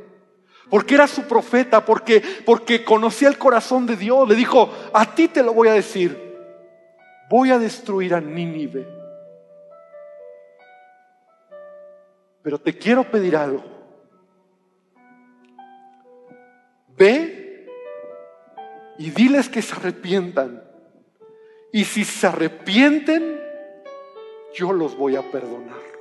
Porque 0.67 0.95
era 0.95 1.05
su 1.05 1.27
profeta, 1.27 1.85
porque, 1.85 2.23
porque 2.47 2.83
conocía 2.83 3.27
el 3.27 3.37
corazón 3.37 3.85
de 3.85 3.95
Dios. 3.95 4.27
Le 4.27 4.33
dijo, 4.33 4.73
a 4.91 5.13
ti 5.13 5.27
te 5.27 5.43
lo 5.43 5.53
voy 5.53 5.67
a 5.67 5.73
decir, 5.73 6.17
voy 7.29 7.51
a 7.51 7.59
destruir 7.59 8.15
a 8.15 8.21
Nínive. 8.21 8.87
Pero 12.41 12.57
te 12.57 12.75
quiero 12.75 13.03
pedir 13.03 13.35
algo. 13.35 13.63
Ve 16.97 17.67
y 18.97 19.11
diles 19.11 19.47
que 19.47 19.61
se 19.61 19.75
arrepientan. 19.75 20.63
Y 21.71 21.83
si 21.83 22.03
se 22.03 22.25
arrepienten, 22.25 23.39
yo 24.55 24.73
los 24.73 24.97
voy 24.97 25.15
a 25.15 25.21
perdonar. 25.21 25.98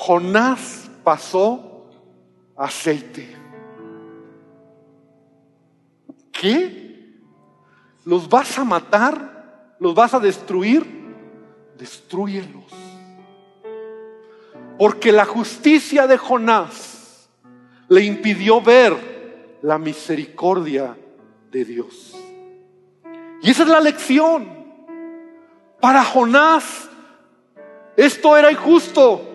Jonás 0.00 0.88
pasó 1.02 1.84
aceite. 2.56 3.36
¿Qué? 6.30 7.16
¿Los 8.04 8.28
vas 8.28 8.56
a 8.60 8.64
matar? 8.64 9.74
¿Los 9.80 9.96
vas 9.96 10.14
a 10.14 10.20
destruir? 10.20 10.86
Destruyelos. 11.76 12.72
Porque 14.78 15.10
la 15.10 15.24
justicia 15.24 16.06
de 16.06 16.16
Jonás 16.16 17.28
le 17.88 18.04
impidió 18.04 18.60
ver 18.60 19.58
la 19.62 19.78
misericordia 19.78 20.96
de 21.50 21.64
Dios. 21.64 22.14
Y 23.42 23.50
esa 23.50 23.64
es 23.64 23.68
la 23.68 23.80
lección. 23.80 24.48
Para 25.80 26.04
Jonás, 26.04 26.88
esto 27.96 28.36
era 28.36 28.52
injusto. 28.52 29.27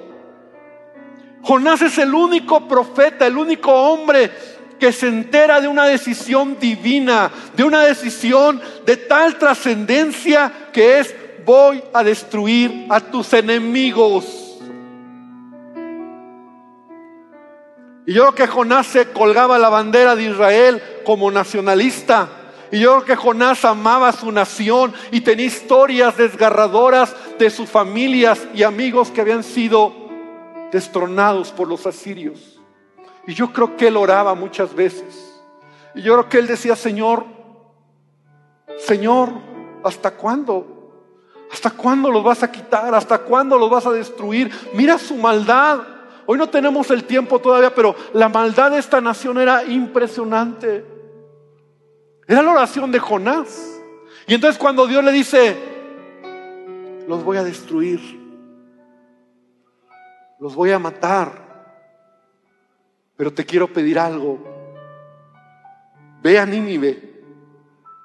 Jonás 1.43 1.81
es 1.81 1.97
el 1.97 2.13
único 2.13 2.67
profeta, 2.67 3.27
el 3.27 3.37
único 3.37 3.71
hombre 3.71 4.31
que 4.79 4.93
se 4.93 5.07
entera 5.07 5.59
de 5.59 5.67
una 5.67 5.85
decisión 5.85 6.57
divina, 6.59 7.29
de 7.55 7.63
una 7.63 7.83
decisión 7.83 8.61
de 8.85 8.97
tal 8.97 9.37
trascendencia 9.37 10.69
que 10.71 10.99
es 10.99 11.15
voy 11.45 11.83
a 11.93 12.03
destruir 12.03 12.87
a 12.89 13.01
tus 13.01 13.33
enemigos. 13.33 14.25
Y 18.05 18.13
yo 18.13 18.23
creo 18.23 18.35
que 18.35 18.47
Jonás 18.47 18.87
se 18.87 19.11
colgaba 19.11 19.59
la 19.59 19.69
bandera 19.69 20.15
de 20.15 20.23
Israel 20.23 20.81
como 21.05 21.31
nacionalista. 21.31 22.29
Y 22.71 22.79
yo 22.79 22.95
creo 22.95 23.05
que 23.05 23.15
Jonás 23.15 23.63
amaba 23.65 24.09
a 24.09 24.13
su 24.13 24.31
nación 24.31 24.93
y 25.11 25.21
tenía 25.21 25.45
historias 25.45 26.17
desgarradoras 26.17 27.15
de 27.37 27.49
sus 27.49 27.69
familias 27.69 28.39
y 28.53 28.63
amigos 28.63 29.11
que 29.11 29.21
habían 29.21 29.43
sido 29.43 30.02
destronados 30.73 31.51
por 31.51 31.67
los 31.67 31.85
asirios. 31.85 32.59
Y 33.27 33.35
yo 33.35 33.53
creo 33.53 33.77
que 33.77 33.87
él 33.87 33.95
oraba 33.95 34.33
muchas 34.33 34.73
veces. 34.75 35.39
Y 35.93 36.01
yo 36.01 36.13
creo 36.13 36.29
que 36.29 36.39
él 36.39 36.47
decía, 36.47 36.75
Señor, 36.75 37.25
Señor, 38.79 39.29
¿hasta 39.83 40.11
cuándo? 40.11 40.67
¿Hasta 41.51 41.69
cuándo 41.69 42.09
los 42.09 42.23
vas 42.23 42.41
a 42.41 42.51
quitar? 42.51 42.93
¿Hasta 42.95 43.19
cuándo 43.19 43.59
los 43.59 43.69
vas 43.69 43.85
a 43.85 43.91
destruir? 43.91 44.51
Mira 44.73 44.97
su 44.97 45.15
maldad. 45.15 45.81
Hoy 46.25 46.39
no 46.39 46.49
tenemos 46.49 46.89
el 46.89 47.03
tiempo 47.03 47.39
todavía, 47.39 47.73
pero 47.75 47.95
la 48.13 48.27
maldad 48.27 48.71
de 48.71 48.79
esta 48.79 48.99
nación 48.99 49.37
era 49.37 49.63
impresionante. 49.63 50.83
Era 52.27 52.41
la 52.41 52.51
oración 52.51 52.91
de 52.91 52.97
Jonás. 52.97 53.79
Y 54.25 54.33
entonces 54.33 54.57
cuando 54.57 54.87
Dios 54.87 55.03
le 55.03 55.11
dice, 55.11 55.55
los 57.07 57.23
voy 57.23 57.37
a 57.37 57.43
destruir, 57.43 58.22
los 60.43 60.55
voy 60.55 60.71
a 60.71 60.77
matar, 60.77 61.31
pero 63.15 63.33
te 63.33 63.45
quiero 63.45 63.71
pedir 63.71 63.97
algo. 63.97 64.43
Ve 66.21 66.37
a 66.37 66.45
Nínive 66.45 67.23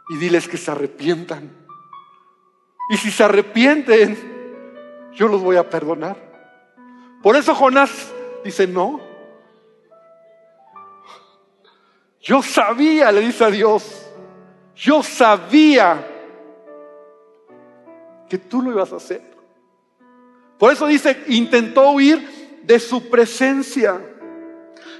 y 0.09 0.17
diles 0.19 0.47
que 0.47 0.57
se 0.57 0.71
arrepientan. 0.71 1.51
Y 2.91 2.97
si 2.97 3.11
se 3.11 3.25
arrepienten, 3.25 4.17
yo 5.15 5.27
los 5.27 5.43
voy 5.43 5.57
a 5.57 5.69
perdonar. 5.69 6.17
Por 7.25 7.35
eso 7.35 7.57
Jonás 7.57 8.15
dice, 8.45 8.69
no. 8.69 9.01
Yo 12.21 12.41
sabía, 12.41 13.11
le 13.11 13.23
dice 13.23 13.47
a 13.47 13.51
Dios, 13.51 14.13
yo 14.77 15.03
sabía 15.03 16.07
que 18.29 18.39
tú 18.39 18.63
lo 18.63 18.71
ibas 18.71 18.93
a 18.93 18.97
hacer. 18.97 19.28
Por 20.59 20.73
eso 20.73 20.87
dice, 20.87 21.25
intentó 21.29 21.93
huir 21.93 22.61
de 22.65 22.81
su 22.81 23.09
presencia. 23.09 24.01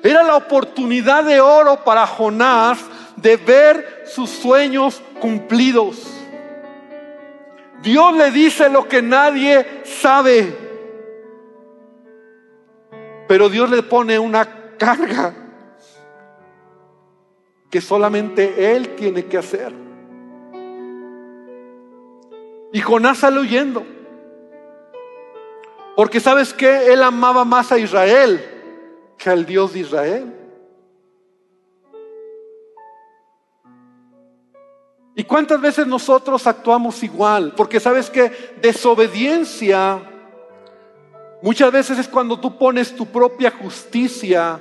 Era 0.03 0.23
la 0.23 0.37
oportunidad 0.37 1.25
de 1.25 1.41
oro 1.41 1.85
para 1.85 2.07
Jonás 2.07 2.79
de 3.17 3.37
ver 3.37 4.05
sus 4.07 4.31
sueños 4.31 5.03
cumplidos. 5.21 6.07
Dios 7.83 8.17
le 8.17 8.31
dice 8.31 8.69
lo 8.69 8.89
que 8.89 9.03
nadie 9.03 9.83
sabe. 9.85 10.57
Pero 13.27 13.49
Dios 13.49 13.69
le 13.71 13.83
pone 13.83 14.19
una 14.19 14.77
carga 14.79 15.35
que 17.69 17.81
solamente 17.81 18.75
Él 18.75 18.95
tiene 18.95 19.27
que 19.27 19.39
hacer. 19.39 19.73
Y 22.73 22.81
Jonás 22.81 23.19
sale 23.19 23.41
huyendo. 23.41 23.98
Porque 25.99 26.21
sabes 26.21 26.55
que 26.55 26.93
Él 26.93 27.03
amaba 27.03 27.45
más 27.45 27.73
a 27.73 27.79
Israel 27.81 28.41
que 29.19 29.31
al 29.31 29.45
Dios 29.45 29.73
de 29.73 29.81
Israel. 29.81 30.33
¿Y 35.17 35.25
cuántas 35.25 35.61
veces 35.61 35.89
nosotros 35.89 36.47
actuamos 36.47 37.03
igual? 37.03 37.53
Porque 37.57 37.81
sabes 37.81 38.11
que 38.11 38.31
desobediencia 38.63 40.01
muchas 41.43 41.73
veces 41.73 41.99
es 41.99 42.07
cuando 42.07 42.39
tú 42.39 42.57
pones 42.57 42.95
tu 42.95 43.07
propia 43.07 43.51
justicia 43.51 44.61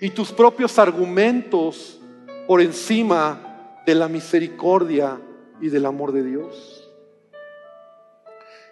y 0.00 0.10
tus 0.10 0.30
propios 0.30 0.78
argumentos 0.78 1.98
por 2.46 2.60
encima 2.60 3.80
de 3.84 3.96
la 3.96 4.06
misericordia 4.06 5.20
y 5.60 5.70
del 5.70 5.86
amor 5.86 6.12
de 6.12 6.22
Dios. 6.22 6.88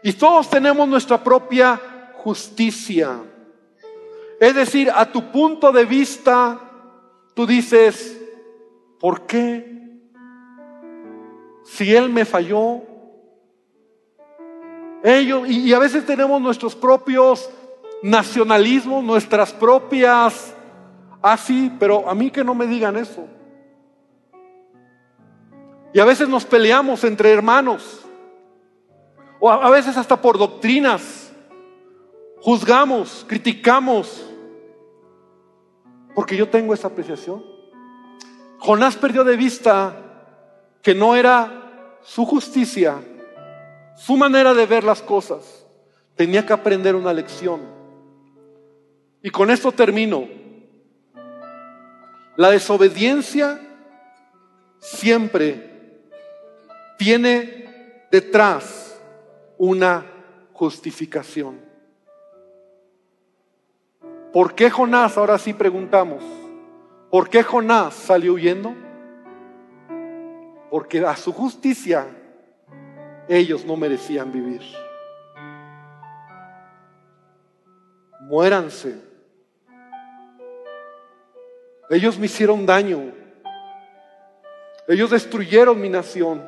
Y 0.04 0.12
todos 0.12 0.48
tenemos 0.48 0.86
nuestra 0.86 1.18
propia 1.24 1.94
justicia. 2.26 3.20
Es 4.40 4.52
decir, 4.52 4.90
a 4.92 5.12
tu 5.12 5.30
punto 5.30 5.70
de 5.70 5.84
vista, 5.84 6.58
tú 7.34 7.46
dices, 7.46 8.20
¿por 8.98 9.26
qué 9.26 9.76
si 11.66 11.94
Él 11.94 12.08
me 12.08 12.24
falló. 12.24 12.82
Ellos, 15.02 15.48
y, 15.48 15.72
a 15.72 15.78
veces 15.78 16.06
tenemos 16.06 16.40
nuestros 16.40 16.74
propios 16.74 17.50
nacionalismos, 18.02 19.04
nuestras 19.04 19.52
propias, 19.52 20.54
así, 21.20 21.70
ah, 21.72 21.76
pero 21.78 22.08
a 22.08 22.14
mí 22.14 22.30
que 22.30 22.44
no 22.44 22.54
me 22.54 22.66
digan 22.66 22.96
eso. 22.96 23.26
Y 25.92 26.00
a 26.00 26.04
veces 26.04 26.28
nos 26.28 26.44
peleamos 26.44 27.04
entre 27.04 27.30
hermanos, 27.32 28.04
o 29.40 29.50
a 29.50 29.70
veces 29.70 29.96
hasta 29.96 30.20
por 30.20 30.38
doctrinas, 30.38 31.25
juzgamos, 32.40 33.24
criticamos, 33.28 34.24
porque 36.14 36.36
yo 36.36 36.48
tengo 36.48 36.72
esa 36.72 36.88
apreciación. 36.88 37.44
Jonás 38.58 38.96
perdió 38.96 39.24
de 39.24 39.36
vista 39.36 39.94
que 40.82 40.94
no 40.94 41.14
era 41.14 41.98
su 42.02 42.24
justicia, 42.24 42.96
su 43.96 44.16
manera 44.16 44.54
de 44.54 44.66
ver 44.66 44.84
las 44.84 45.02
cosas. 45.02 45.66
Tenía 46.14 46.46
que 46.46 46.52
aprender 46.52 46.94
una 46.94 47.12
lección. 47.12 47.60
Y 49.22 49.30
con 49.30 49.50
esto 49.50 49.72
termino. 49.72 50.26
La 52.36 52.50
desobediencia 52.50 53.60
siempre 54.78 56.00
tiene 56.98 58.06
detrás 58.10 59.00
una 59.58 60.06
justificación. 60.52 61.65
¿Por 64.36 64.54
qué 64.54 64.68
Jonás, 64.68 65.16
ahora 65.16 65.38
sí 65.38 65.54
preguntamos, 65.54 66.22
¿por 67.10 67.30
qué 67.30 67.42
Jonás 67.42 67.94
salió 67.94 68.34
huyendo? 68.34 68.74
porque 70.70 71.00
a 71.00 71.16
su 71.16 71.32
justicia 71.32 72.06
ellos 73.28 73.64
no 73.64 73.78
merecían 73.78 74.30
vivir. 74.30 74.60
Muéranse. 78.20 79.00
Ellos 81.88 82.18
me 82.18 82.26
hicieron 82.26 82.66
daño. 82.66 83.14
Ellos 84.86 85.12
destruyeron 85.12 85.80
mi 85.80 85.88
nación. 85.88 86.44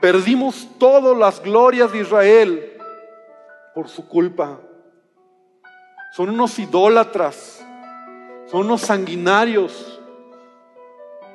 Perdimos 0.00 0.68
todas 0.80 1.16
las 1.16 1.40
glorias 1.40 1.92
de 1.92 2.00
Israel 2.00 2.76
por 3.72 3.88
su 3.88 4.08
culpa. 4.08 4.58
Son 6.12 6.30
unos 6.30 6.58
idólatras. 6.58 7.64
Son 8.46 8.60
unos 8.60 8.80
sanguinarios. 8.80 10.00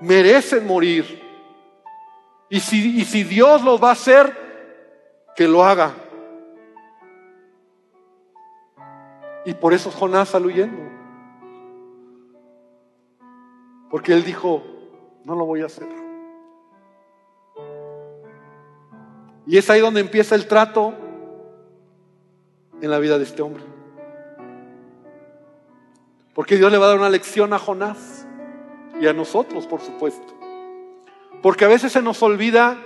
Merecen 0.02 0.66
morir. 0.66 1.22
Y 2.50 2.60
si, 2.60 3.24
Dios 3.24 3.64
lo 3.64 3.80
va 3.80 3.90
a 3.90 3.94
hacer, 3.94 4.32
que 5.36 5.48
lo 5.48 5.64
haga. 5.64 5.92
Y 9.46 9.56
por 9.56 9.74
eso 9.74 9.90
Jonás 9.90 10.30
salió 10.30 10.50
huyendo. 10.50 10.78
Porque 13.90 14.14
él 14.14 14.24
dijo, 14.24 14.64
no 15.24 15.36
lo 15.36 15.46
voy 15.46 15.62
a 15.62 15.66
hacer. 15.66 15.88
Y 19.48 19.58
es 19.58 19.70
ahí 19.70 19.82
donde 19.82 20.02
empieza 20.02 20.36
el 20.36 20.48
trato 20.48 20.94
en 22.82 22.90
la 22.92 23.00
vida 23.00 23.18
de 23.18 23.24
este 23.24 23.42
hombre. 23.42 23.73
Porque 26.34 26.58
Dios 26.58 26.72
le 26.72 26.78
va 26.78 26.86
a 26.86 26.90
dar 26.90 26.98
una 26.98 27.10
lección 27.10 27.54
a 27.54 27.60
Jonás 27.60 28.26
y 29.00 29.08
a 29.08 29.14
nosotros, 29.14 29.68
por 29.68 29.82
supuesto. 29.82 30.34
Porque 31.42 31.66
a 31.66 31.68
veces 31.68 31.92
se 31.92 32.02
nos 32.02 32.24
olvida 32.24 32.78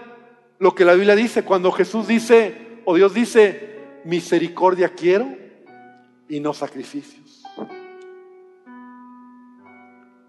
lo 0.60 0.76
que 0.76 0.86
la 0.86 0.94
Biblia 0.94 1.16
dice. 1.16 1.44
Cuando 1.44 1.72
Jesús 1.72 2.08
dice, 2.08 2.82
o 2.86 2.96
Dios 2.96 3.14
dice, 3.14 4.02
misericordia 4.04 4.90
quiero 4.90 5.28
y 6.28 6.40
no 6.40 6.54
sacrificios. 6.54 7.44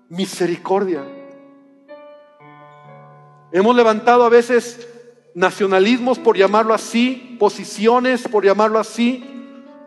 Misericordia. 0.09 1.03
Hemos 3.51 3.75
levantado 3.75 4.25
a 4.25 4.29
veces 4.29 4.87
nacionalismos, 5.35 6.19
por 6.19 6.37
llamarlo 6.37 6.75
así, 6.75 7.37
posiciones, 7.39 8.27
por 8.29 8.45
llamarlo 8.45 8.79
así, 8.79 9.38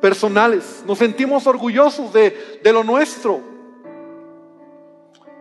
personales. 0.01 0.83
Nos 0.87 0.97
sentimos 0.97 1.47
orgullosos 1.47 2.11
de, 2.11 2.59
de 2.63 2.73
lo 2.73 2.83
nuestro. 2.83 3.39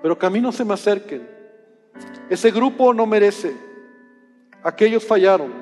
Pero 0.02 0.18
que 0.18 0.52
se 0.52 0.64
me 0.64 0.74
acerquen 0.74 1.40
ese 2.30 2.52
grupo 2.52 2.94
no 2.94 3.06
merece. 3.06 3.56
Aquellos 4.62 5.04
fallaron. 5.04 5.52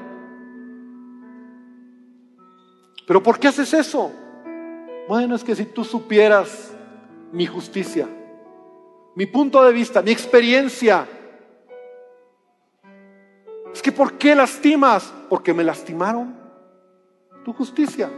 Pero 3.06 3.22
¿por 3.22 3.38
qué 3.38 3.48
haces 3.48 3.72
eso? 3.72 4.12
Bueno, 5.08 5.34
es 5.34 5.42
que 5.42 5.56
si 5.56 5.64
tú 5.64 5.82
supieras 5.82 6.74
mi 7.32 7.46
justicia, 7.46 8.06
mi 9.14 9.24
punto 9.24 9.64
de 9.64 9.72
vista, 9.72 10.02
mi 10.02 10.10
experiencia. 10.10 11.08
Es 13.72 13.80
que 13.80 13.90
¿por 13.90 14.18
qué 14.18 14.34
lastimas? 14.34 15.10
Porque 15.30 15.54
me 15.54 15.64
lastimaron. 15.64 16.36
Tu 17.46 17.52
justicia. 17.54 18.10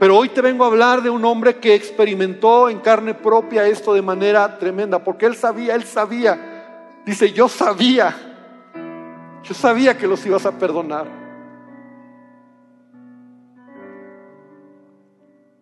Pero 0.00 0.16
hoy 0.16 0.30
te 0.30 0.40
vengo 0.40 0.64
a 0.64 0.68
hablar 0.68 1.02
de 1.02 1.10
un 1.10 1.22
hombre 1.26 1.56
que 1.56 1.74
experimentó 1.74 2.70
en 2.70 2.80
carne 2.80 3.12
propia 3.12 3.66
esto 3.66 3.92
de 3.92 4.00
manera 4.00 4.58
tremenda, 4.58 5.04
porque 5.04 5.26
él 5.26 5.36
sabía, 5.36 5.74
él 5.74 5.84
sabía. 5.84 7.02
Dice, 7.04 7.34
yo 7.34 7.50
sabía, 7.50 8.16
yo 9.42 9.52
sabía 9.52 9.98
que 9.98 10.06
los 10.06 10.24
ibas 10.24 10.46
a 10.46 10.52
perdonar. 10.52 11.06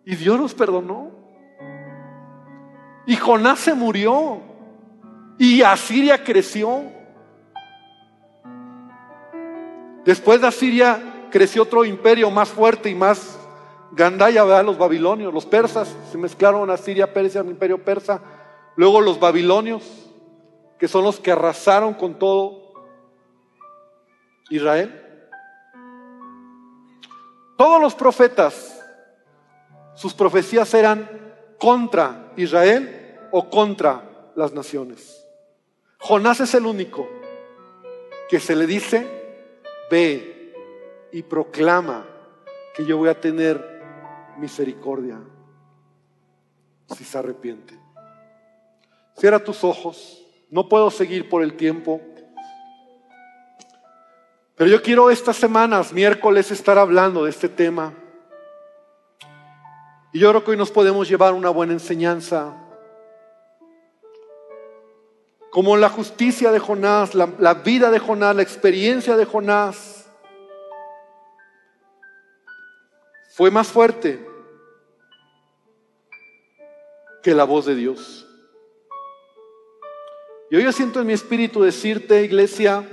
Y 0.05 0.15
Dios 0.15 0.39
los 0.39 0.53
perdonó. 0.53 1.11
Y 3.07 3.17
Jonás 3.17 3.59
se 3.59 3.73
murió. 3.73 4.39
Y 5.37 5.63
Asiria 5.63 6.23
creció. 6.23 6.83
Después 10.05 10.39
de 10.39 10.47
Asiria 10.47 11.27
creció 11.29 11.63
otro 11.63 11.83
imperio 11.83 12.31
más 12.31 12.47
fuerte 12.47 12.89
y 12.89 12.95
más 12.95 13.38
Gandaya, 13.91 14.43
¿verdad? 14.43 14.65
los 14.65 14.77
babilonios, 14.77 15.33
los 15.33 15.45
persas, 15.45 15.95
se 16.11 16.17
mezclaron 16.17 16.69
a 16.69 16.77
Siria, 16.77 17.13
Persia, 17.13 17.41
el 17.41 17.49
imperio 17.49 17.83
persa. 17.83 18.21
Luego 18.75 19.01
los 19.01 19.19
babilonios, 19.19 19.83
que 20.77 20.87
son 20.87 21.03
los 21.03 21.19
que 21.19 21.31
arrasaron 21.31 21.93
con 21.93 22.17
todo 22.19 22.73
Israel. 24.49 25.05
Todos 27.57 27.81
los 27.81 27.95
profetas, 27.95 28.85
sus 29.95 30.13
profecías 30.13 30.73
eran 30.73 31.09
contra 31.59 32.31
Israel 32.37 33.17
o 33.31 33.49
contra 33.49 34.31
las 34.35 34.53
naciones. 34.53 35.27
Jonás 35.99 36.39
es 36.39 36.53
el 36.53 36.65
único 36.65 37.07
que 38.29 38.39
se 38.39 38.55
le 38.55 38.65
dice, 38.65 39.05
ve 39.91 40.53
y 41.11 41.23
proclama 41.23 42.05
que 42.73 42.85
yo 42.85 42.97
voy 42.97 43.09
a 43.09 43.19
tener 43.19 43.68
misericordia 44.39 45.19
si 46.95 47.03
se 47.03 47.17
arrepiente. 47.17 47.77
Cierra 49.17 49.43
tus 49.43 49.63
ojos. 49.63 50.25
No 50.49 50.67
puedo 50.67 50.89
seguir 50.89 51.29
por 51.29 51.43
el 51.43 51.55
tiempo. 51.55 52.01
Pero 54.55 54.69
yo 54.69 54.81
quiero 54.81 55.09
estas 55.09 55.37
semanas, 55.37 55.93
miércoles, 55.93 56.51
estar 56.51 56.77
hablando 56.77 57.23
de 57.23 57.29
este 57.29 57.47
tema. 57.47 57.93
Y 60.11 60.19
yo 60.19 60.29
creo 60.29 60.43
que 60.43 60.51
hoy 60.51 60.57
nos 60.57 60.71
podemos 60.71 61.07
llevar 61.07 61.33
una 61.33 61.49
buena 61.49 61.73
enseñanza. 61.73 62.55
Como 65.51 65.77
la 65.77 65.89
justicia 65.89 66.51
de 66.51 66.59
Jonás, 66.59 67.15
la, 67.15 67.29
la 67.37 67.55
vida 67.55 67.91
de 67.91 67.99
Jonás, 67.99 68.35
la 68.35 68.41
experiencia 68.41 69.15
de 69.17 69.25
Jonás 69.25 70.09
fue 73.35 73.51
más 73.51 73.67
fuerte 73.67 74.28
que 77.21 77.33
la 77.33 77.43
voz 77.43 77.65
de 77.65 77.75
Dios. 77.75 78.27
Y 80.51 80.55
hoy 80.55 80.63
yo 80.63 80.71
siento 80.71 80.99
en 80.99 81.07
mi 81.07 81.13
espíritu 81.13 81.61
decirte, 81.61 82.23
iglesia, 82.23 82.83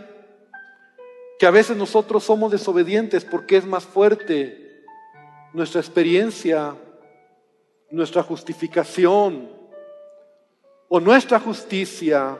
que 1.38 1.46
a 1.46 1.50
veces 1.50 1.76
nosotros 1.76 2.24
somos 2.24 2.52
desobedientes 2.52 3.24
porque 3.24 3.56
es 3.56 3.66
más 3.66 3.84
fuerte 3.84 4.84
nuestra 5.52 5.80
experiencia, 5.80 6.74
nuestra 7.90 8.22
justificación 8.22 9.50
o 10.88 11.00
nuestra 11.00 11.40
justicia 11.40 12.38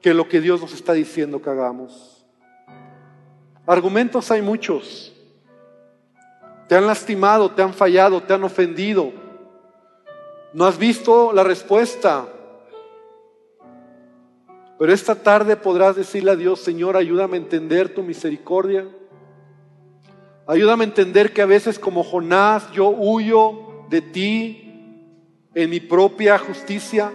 que 0.00 0.14
lo 0.14 0.28
que 0.28 0.40
Dios 0.40 0.60
nos 0.60 0.72
está 0.72 0.92
diciendo 0.92 1.42
que 1.42 1.50
hagamos. 1.50 2.24
Argumentos 3.66 4.30
hay 4.30 4.42
muchos. 4.42 5.12
Te 6.68 6.76
han 6.76 6.86
lastimado, 6.86 7.50
te 7.50 7.62
han 7.62 7.74
fallado, 7.74 8.22
te 8.22 8.32
han 8.32 8.44
ofendido. 8.44 9.12
No 10.56 10.64
has 10.64 10.78
visto 10.78 11.34
la 11.34 11.44
respuesta. 11.44 12.26
Pero 14.78 14.90
esta 14.90 15.14
tarde 15.14 15.54
podrás 15.54 15.96
decirle 15.96 16.30
a 16.30 16.36
Dios, 16.36 16.60
Señor, 16.60 16.96
ayúdame 16.96 17.36
a 17.36 17.40
entender 17.40 17.94
tu 17.94 18.02
misericordia. 18.02 18.88
Ayúdame 20.46 20.84
a 20.84 20.86
entender 20.86 21.34
que 21.34 21.42
a 21.42 21.46
veces 21.46 21.78
como 21.78 22.02
Jonás 22.02 22.72
yo 22.72 22.88
huyo 22.88 23.84
de 23.90 24.00
ti 24.00 24.94
en 25.54 25.68
mi 25.68 25.80
propia 25.80 26.38
justicia. 26.38 27.12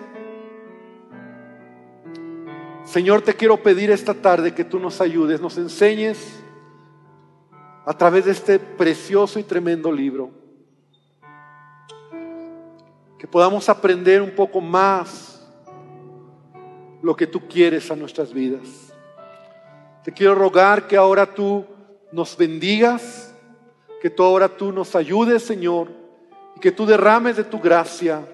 Señor, 2.84 3.24
te 3.24 3.34
quiero 3.34 3.58
pedir 3.64 3.90
esta 3.90 4.14
tarde 4.14 4.54
que 4.54 4.66
tú 4.66 4.78
nos 4.78 5.02
ayudes, 5.02 5.42
nos 5.42 5.58
enseñes 5.58 6.44
a 7.88 7.98
través 7.98 8.26
de 8.26 8.34
este 8.34 8.60
precioso 8.60 9.40
y 9.40 9.44
tremendo 9.44 9.92
libro 9.92 10.41
que 13.22 13.28
podamos 13.28 13.70
aprender 13.70 14.20
un 14.20 14.32
poco 14.32 14.60
más 14.60 15.48
lo 17.04 17.16
que 17.16 17.28
tú 17.28 17.48
quieres 17.48 17.92
a 17.92 17.96
nuestras 17.96 18.34
vidas. 18.34 18.92
Te 20.04 20.12
quiero 20.12 20.34
rogar 20.34 20.88
que 20.88 20.98
ahora 20.98 21.32
tú 21.32 21.64
nos 22.12 22.36
bendigas, 22.36 23.32
que 24.02 24.10
tú 24.10 24.24
ahora 24.24 24.50
tú 24.50 24.72
nos 24.72 24.96
ayudes, 24.96 25.44
Señor, 25.44 25.90
y 26.56 26.60
que 26.60 26.72
tú 26.72 26.84
derrames 26.88 27.38
de 27.38 27.44
tu 27.44 27.60
gracia, 27.60 28.28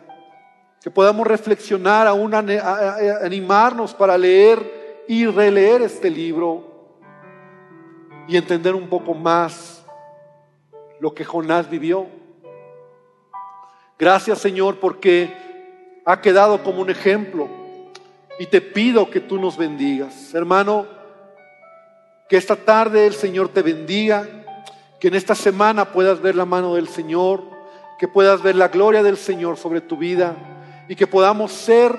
que 0.82 0.90
podamos 0.90 1.28
reflexionar, 1.28 2.08
aún 2.08 2.34
animarnos 2.34 3.94
para 3.94 4.18
leer 4.18 5.04
y 5.06 5.26
releer 5.26 5.82
este 5.82 6.10
libro 6.10 6.96
y 8.26 8.38
entender 8.38 8.74
un 8.74 8.88
poco 8.88 9.14
más 9.14 9.86
lo 11.02 11.14
que 11.14 11.26
Jonás 11.26 11.70
vivió. 11.70 12.08
Gracias 14.00 14.40
Señor 14.40 14.80
porque 14.80 15.34
ha 16.06 16.22
quedado 16.22 16.64
como 16.64 16.82
un 16.82 16.90
ejemplo 16.90 17.50
y 18.40 18.46
te 18.46 18.62
pido 18.62 19.10
que 19.10 19.20
tú 19.20 19.40
nos 19.40 19.58
bendigas. 19.58 20.34
Hermano, 20.34 20.86
que 22.30 22.38
esta 22.38 22.56
tarde 22.56 23.08
el 23.08 23.14
Señor 23.14 23.50
te 23.50 23.62
bendiga, 23.62 24.28
que 25.00 25.08
en 25.08 25.16
esta 25.16 25.34
semana 25.34 25.92
puedas 25.92 26.22
ver 26.22 26.36
la 26.36 26.46
mano 26.46 26.76
del 26.76 26.88
Señor, 26.88 27.44
que 27.98 28.08
puedas 28.08 28.42
ver 28.42 28.56
la 28.56 28.68
gloria 28.68 29.02
del 29.02 29.18
Señor 29.18 29.58
sobre 29.58 29.82
tu 29.82 29.98
vida 29.98 30.36
y 30.88 30.96
que 30.96 31.08
podamos 31.08 31.52
ser 31.52 31.96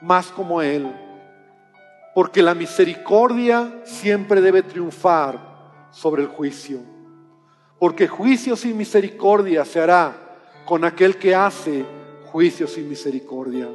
más 0.00 0.28
como 0.28 0.62
Él. 0.62 0.90
Porque 2.14 2.42
la 2.42 2.54
misericordia 2.54 3.80
siempre 3.84 4.40
debe 4.40 4.62
triunfar 4.62 5.38
sobre 5.90 6.22
el 6.22 6.28
juicio. 6.28 6.80
Porque 7.78 8.08
juicio 8.08 8.56
sin 8.56 8.76
misericordia 8.76 9.64
se 9.64 9.80
hará 9.80 10.21
con 10.64 10.84
aquel 10.84 11.16
que 11.16 11.34
hace 11.34 11.84
juicio 12.24 12.66
sin 12.66 12.88
misericordia. 12.88 13.68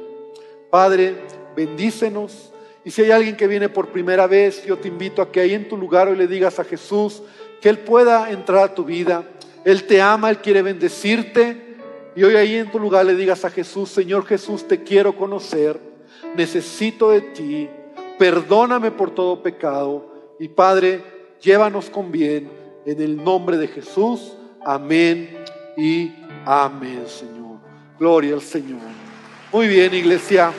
Padre, 0.70 1.16
bendícenos. 1.56 2.52
Y 2.84 2.90
si 2.90 3.02
hay 3.02 3.10
alguien 3.10 3.36
que 3.36 3.46
viene 3.46 3.68
por 3.68 3.88
primera 3.88 4.26
vez, 4.26 4.64
yo 4.64 4.78
te 4.78 4.88
invito 4.88 5.22
a 5.22 5.30
que 5.30 5.40
ahí 5.40 5.54
en 5.54 5.68
tu 5.68 5.76
lugar 5.76 6.08
hoy 6.08 6.16
le 6.16 6.26
digas 6.26 6.58
a 6.58 6.64
Jesús 6.64 7.22
que 7.60 7.68
Él 7.68 7.78
pueda 7.78 8.30
entrar 8.30 8.64
a 8.64 8.74
tu 8.74 8.84
vida. 8.84 9.24
Él 9.64 9.84
te 9.84 10.00
ama, 10.00 10.30
Él 10.30 10.38
quiere 10.38 10.62
bendecirte. 10.62 11.76
Y 12.16 12.24
hoy 12.24 12.36
ahí 12.36 12.54
en 12.56 12.70
tu 12.70 12.78
lugar 12.78 13.06
le 13.06 13.14
digas 13.14 13.44
a 13.44 13.50
Jesús, 13.50 13.90
Señor 13.90 14.26
Jesús, 14.26 14.66
te 14.66 14.82
quiero 14.82 15.14
conocer. 15.16 15.78
Necesito 16.34 17.10
de 17.10 17.20
ti. 17.20 17.68
Perdóname 18.18 18.90
por 18.90 19.14
todo 19.14 19.42
pecado. 19.42 20.34
Y 20.40 20.48
Padre, 20.48 21.02
llévanos 21.40 21.90
con 21.90 22.10
bien. 22.10 22.50
En 22.86 23.00
el 23.00 23.22
nombre 23.22 23.56
de 23.56 23.68
Jesús. 23.68 24.32
Amén 24.64 25.37
y 25.78 26.12
Amén, 26.44 27.04
Señor. 27.06 27.58
Gloria 27.98 28.34
al 28.34 28.42
Señor. 28.42 28.80
Muy 29.52 29.68
bien, 29.68 29.94
iglesia. 29.94 30.50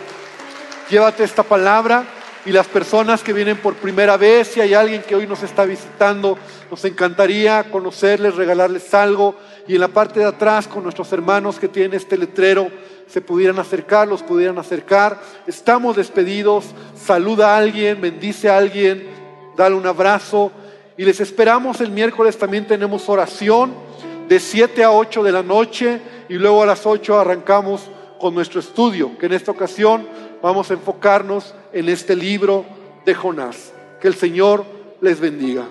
Llévate 0.90 1.24
esta 1.24 1.44
palabra 1.44 2.04
y 2.46 2.52
las 2.52 2.68
personas 2.68 3.24
que 3.24 3.34
vienen 3.34 3.58
por 3.58 3.74
primera 3.76 4.18
vez, 4.18 4.50
si 4.50 4.62
hay 4.62 4.74
alguien 4.74 5.02
que 5.02 5.16
hoy 5.16 5.26
nos 5.28 5.44
está 5.44 5.66
visitando, 5.66 6.38
nos 6.72 6.86
encantaría 6.86 7.70
conocerles, 7.72 8.36
regalarles 8.36 8.94
algo 8.94 9.36
y 9.68 9.76
en 9.76 9.82
la 9.82 9.88
parte 9.88 10.20
de 10.20 10.28
atrás 10.28 10.68
con 10.68 10.84
nuestros 10.84 11.12
hermanos 11.12 11.60
que 11.60 11.68
tienen 11.68 11.96
este 11.96 12.18
letrero 12.18 12.70
se 13.08 13.22
pudieran 13.22 13.58
acercar, 13.58 14.08
los 14.08 14.22
pudieran 14.22 14.60
acercar. 14.60 15.20
Estamos 15.48 15.96
despedidos, 15.96 16.66
saluda 16.96 17.56
a 17.56 17.58
alguien, 17.58 18.00
bendice 18.00 18.48
a 18.48 18.58
alguien, 18.58 19.08
dale 19.58 19.76
un 19.76 19.88
abrazo 19.88 20.52
y 20.98 21.04
les 21.04 21.20
esperamos 21.20 21.82
el 21.82 21.92
miércoles 21.92 22.38
también 22.38 22.68
tenemos 22.68 23.10
oración 23.10 23.89
de 24.30 24.40
7 24.40 24.84
a 24.84 24.92
8 24.92 25.24
de 25.24 25.32
la 25.32 25.42
noche 25.42 26.00
y 26.30 26.36
luego 26.36 26.62
a 26.62 26.68
las 26.68 26.86
8 26.86 27.20
arrancamos 27.20 27.90
con 28.20 28.36
nuestro 28.36 28.60
estudio, 28.60 29.18
que 29.18 29.26
en 29.26 29.34
esta 29.34 29.52
ocasión 29.52 30.08
vamos 30.40 30.70
a 30.70 30.76
enfocarnos 30.76 31.56
en 31.74 31.90
este 31.90 32.16
libro 32.16 32.64
de 33.06 33.16
Jonás. 33.16 33.74
Que 34.00 34.08
el 34.08 34.14
Señor 34.14 34.66
les 35.02 35.20
bendiga. 35.20 35.66